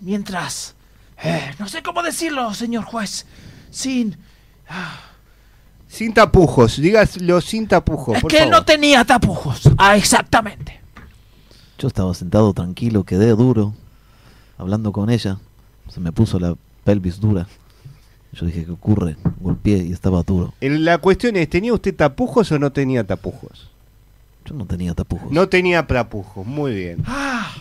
[0.00, 0.73] Mientras,
[1.24, 3.26] eh, no sé cómo decirlo, señor juez,
[3.70, 4.16] sin...
[5.88, 8.16] Sin tapujos, dígaselo sin tapujos.
[8.16, 8.58] Es por que él favor.
[8.58, 9.62] no tenía tapujos.
[9.78, 10.80] Ah, exactamente.
[11.78, 13.74] Yo estaba sentado tranquilo, quedé duro,
[14.58, 15.38] hablando con ella.
[15.88, 17.46] Se me puso la pelvis dura.
[18.32, 19.16] Yo dije, ¿qué ocurre?
[19.38, 20.52] Golpeé y estaba duro.
[20.60, 23.70] El- La cuestión es, ¿tenía usted tapujos o no tenía tapujos?
[24.46, 25.30] Yo no tenía tapujos.
[25.30, 27.04] No tenía tapujos, muy bien.
[27.06, 27.52] Ah,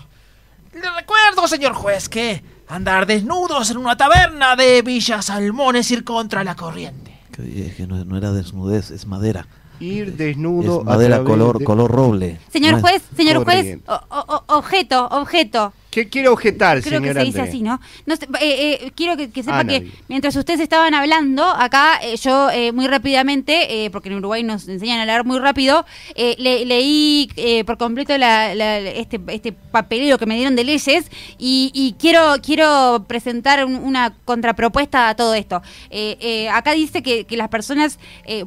[0.74, 6.03] le recuerdo, señor juez, que andar desnudos en una taberna de Villa Salmón es ir
[6.03, 7.18] contra la corriente.
[7.32, 9.47] Que, es que no, no era desnudez, es madera.
[9.80, 10.80] Ir desnudo.
[10.80, 12.39] Es madera a color, de- color roble.
[12.51, 13.91] Señor No juez, señor juez, Corriente.
[13.91, 15.74] o- o- o- objeto, objeto.
[15.93, 17.79] ¿Qué quiere objetar, Creo que señor se dice así, ¿no?
[18.07, 21.99] no sé, eh, eh, quiero que, que sepa Ah, que mientras ustedes estaban hablando, acá
[22.01, 25.85] eh, yo eh, muy rápidamente, eh, porque en Uruguay nos enseñan a hablar muy rápido,
[26.15, 30.63] eh, le- leí eh, por completo la- la- este, este papelero que me dieron de
[30.63, 31.05] leyes
[31.37, 35.61] y, y quiero, quiero presentar un- una contrapropuesta a todo esto.
[35.91, 37.99] Eh, eh, acá dice que, que las personas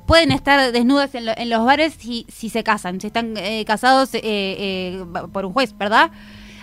[0.07, 3.65] pueden estar desnudas en, lo- en los bares si, si se casan, si están eh,
[3.65, 6.11] casados eh, eh, por un juez, ¿verdad?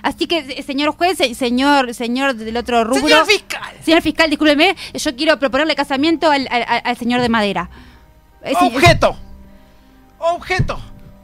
[0.04, 3.02] Así que, eh, señor juez, eh, señor, señor del otro rubro.
[3.08, 3.74] Señor fiscal.
[3.84, 7.70] Señor fiscal, discúlpeme, yo quiero proponerle casamiento al, al- al- al señor de madera.
[8.44, 9.16] Eh, Objeto.
[10.20, 10.80] Objeto.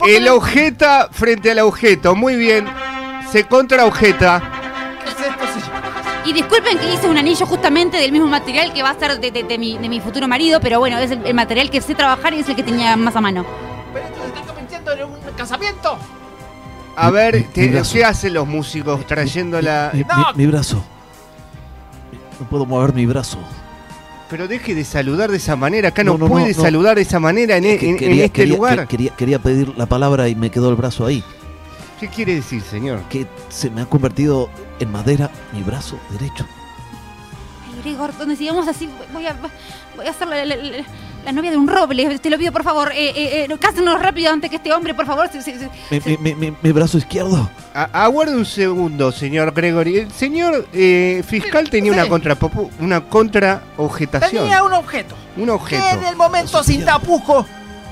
[0.08, 2.66] El objeta frente al objeto, muy bien.
[3.32, 4.42] Se contra objeta.
[5.04, 5.70] ¿Qué es esto, señor?
[6.26, 9.32] Y disculpen que hice un anillo justamente del mismo material que va a ser de,
[9.32, 11.96] de- de mi, de mi futuro marido, pero bueno, es el, el material que sé
[11.96, 13.46] trabajar y es el que tenía más a mano.
[13.94, 15.98] Pero esto se está convirtiendo en un casamiento.
[17.02, 17.94] A ver, mi te- brazo.
[17.94, 19.92] ¿qué hacen los músicos trayendo la...?
[19.94, 20.84] Mi, mi- mi brazo.
[22.40, 23.38] No puedo mover mi brazo.
[24.30, 25.90] Pero deje de saludar de esa manera.
[25.90, 26.64] Acá no, No, no, puede no, no.
[26.64, 28.80] saludar de esa manera en, Que en- este quería- lugar.
[28.82, 31.24] que- quería, quería pedir la palabra y me quedó el brazo ahí.
[32.00, 33.02] ¿Qué quiere decir, señor?
[33.10, 36.46] Que se me ha convertido en madera mi brazo derecho.
[37.82, 39.36] Gregor, donde sigamos así, voy a,
[39.96, 40.84] voy a ser la, la- la-
[41.26, 42.18] la novia de un roble.
[42.20, 42.92] Te lo pido, por favor.
[42.94, 45.30] Eh, eh, eh, cásenos rápido antes que este hombre, por favor.
[45.32, 47.50] se- se- se- Mi, mi- mi- mi- mi brazo izquierdo.
[47.74, 49.98] A- aguarde un segundo, señor Gregory.
[49.98, 52.38] El señor eh, fiscal tenía una contra
[52.80, 54.44] una contra objetación.
[54.44, 55.16] Tenía un objeto.
[55.36, 55.88] Un Que objeto.
[55.92, 57.46] en el momento sin tapujo,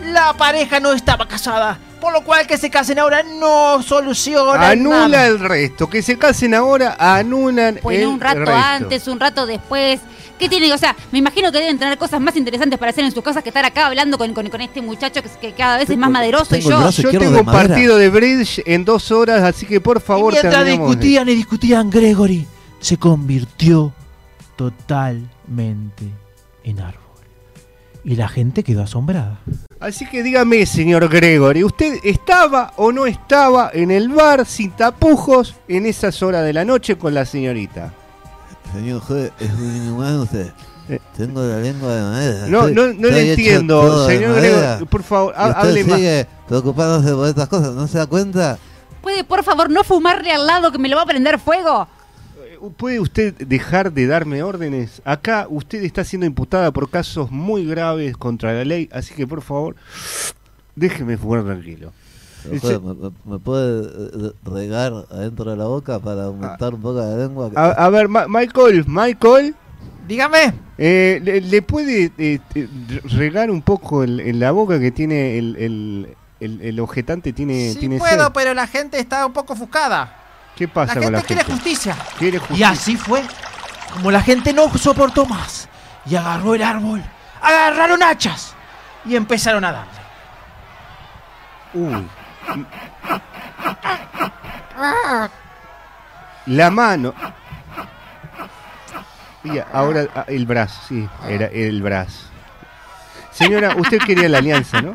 [0.06, 1.80] la pareja no estaba casada.
[2.02, 5.28] Por lo cual que se casen ahora no soluciona Anula nada.
[5.28, 5.89] el resto.
[5.89, 8.56] Que se casen ahora, anulan Bueno, el un rato resto.
[8.56, 10.00] antes, un rato después.
[10.38, 10.72] ¿Qué tiene?
[10.72, 13.41] O sea, me imagino que deben tener cosas más interesantes para hacer en sus casas
[13.41, 16.12] que estar acá hablando con, con- con este muchacho que, que cada vez es más
[16.12, 16.88] maderoso y yo.
[16.91, 20.89] Yo tengo un partido de bridge en dos horas, así que por favor Mientras terminemos
[20.89, 22.45] de- discutían y discutían, Gregory
[22.80, 23.91] se convirtió
[24.56, 26.04] totalmente
[26.64, 27.07] en árbol.
[28.08, 29.39] Y la gente quedó asombrada.
[29.82, 35.55] Así que dígame, señor Gregory, ¿usted estaba o no estaba en el bar sin tapujos
[35.68, 37.93] en esas horas de la noche con la señorita?
[38.74, 40.53] Señor juez, es un inhumano usted.
[41.18, 42.47] Tengo la lengua de madera.
[42.47, 42.49] Eh.
[42.49, 44.36] No, Estoy- no, no le entiendo, señor.
[44.39, 44.86] Gregory.
[44.86, 45.95] Por favor, ha- usted hable más.
[45.97, 48.58] sigue preocupándose por estas cosas, ¿no se da cuenta?
[49.01, 51.89] ¿Puede, por favor, no fumarle al lado que me lo va a prender fuego?
[52.78, 55.01] ¿Puede usted dejar de darme órdenes?
[55.05, 59.41] Acá usted está siendo imputada por casos muy graves contra la ley, así que por
[59.41, 59.76] favor,
[60.76, 61.91] déjeme fumar tranquilo.
[63.26, 63.82] ¿me, puede
[64.28, 67.51] eh, regar adentro de la boca para aumentar un poco la lengua?
[67.55, 69.55] A, a ver, Ma- Michael, Michael,
[70.08, 70.53] Dígame.
[70.78, 72.68] Eh, ¿le, le puede eh, eh,
[73.18, 77.34] regar un poco el- en la boca que tiene el, el, el- el objetante?
[77.34, 78.32] Tiene, Sí tiene puedo, sed?
[78.34, 80.16] pero la gente está un poco ofuscada.
[80.58, 81.53] ¿Qué pasa la con la gente quiere gente?
[81.53, 81.95] justicia.
[82.18, 82.70] Quiere Y justicia.
[82.70, 83.24] así fue.
[83.93, 85.70] Como la gente no soportó más
[86.05, 87.03] y agarró el árbol,
[87.41, 88.53] agarraron hachas
[89.05, 89.91] y empezaron a darle.
[91.74, 92.08] Uy.
[96.47, 97.14] La mano.
[99.43, 102.26] Y ahora ah, el brazo, sí, era el brazo.
[103.32, 104.91] Señora, usted quería la alianza, ¿no?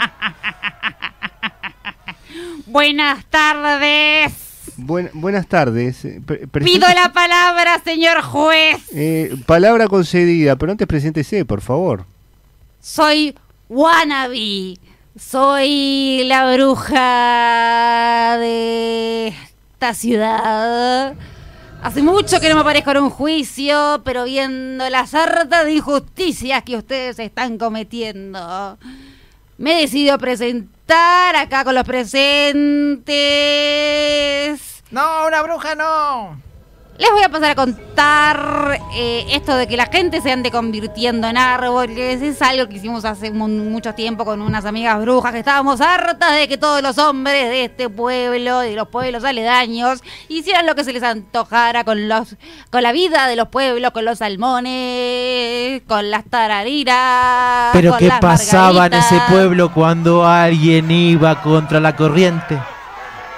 [2.67, 4.52] Buenas tardes.
[4.85, 6.05] Buen- buenas tardes.
[6.05, 8.77] eh, pre- Pido la palabra, señor juez.
[8.95, 12.05] Eh, palabra concedida, pero antes preséntese, por favor.
[12.81, 13.35] Soy
[13.69, 14.77] Wannabe.
[15.19, 21.15] Soy la bruja de esta ciudad.
[21.83, 26.63] Hace mucho que no me aparezco en un juicio, pero viendo la sarta de injusticias
[26.63, 28.79] que ustedes están cometiendo,
[29.59, 33.13] me he decidido presentar acá con los presentes.
[34.93, 36.41] No, una bruja no.
[36.99, 41.27] Les voy a pasar a contar eh, esto de que la gente se ande convirtiendo
[41.27, 42.21] en árboles.
[42.21, 46.37] Es algo que hicimos hace mu- mucho tiempo con unas amigas brujas que estábamos hartas
[46.37, 50.75] de que todos los hombres de este pueblo y de los pueblos aledaños hicieran lo
[50.75, 52.37] que se les antojara con los
[52.71, 57.71] con la vida de los pueblos, con los salmones, con las tarariras.
[57.73, 62.61] Pero con ¿qué las pasaba en ese pueblo cuando alguien iba contra la corriente?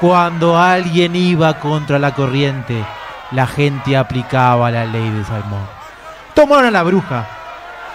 [0.01, 2.85] Cuando alguien iba contra la corriente,
[3.31, 5.67] la gente aplicaba la ley de Salmón.
[6.35, 7.27] Tomaron a la bruja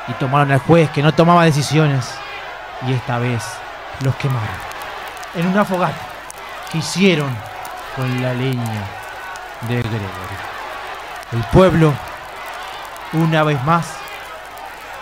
[0.08, 2.10] y tomaron al juez que no tomaba decisiones.
[2.88, 3.43] Y esta vez
[4.02, 4.47] los quemaron
[5.36, 5.97] en una fogata
[6.72, 7.30] que hicieron
[7.95, 8.84] con la leña
[9.68, 10.38] de Gregory.
[11.34, 11.93] El pueblo,
[13.14, 13.88] una vez más,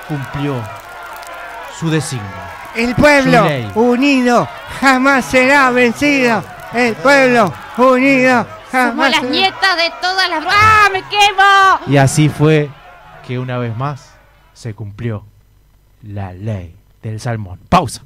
[0.07, 0.55] cumplió
[1.79, 2.25] su designio.
[2.75, 4.47] El pueblo unido
[4.81, 6.43] jamás será vencido.
[6.73, 10.57] El pueblo unido Somos jamás las será- nietas de todas las brujas.
[10.61, 11.93] ¡Ah, me quemo!
[11.93, 12.69] Y así fue
[13.25, 14.13] que una vez más
[14.53, 15.25] se cumplió
[16.03, 17.59] la ley del salmón.
[17.69, 18.01] Pausa.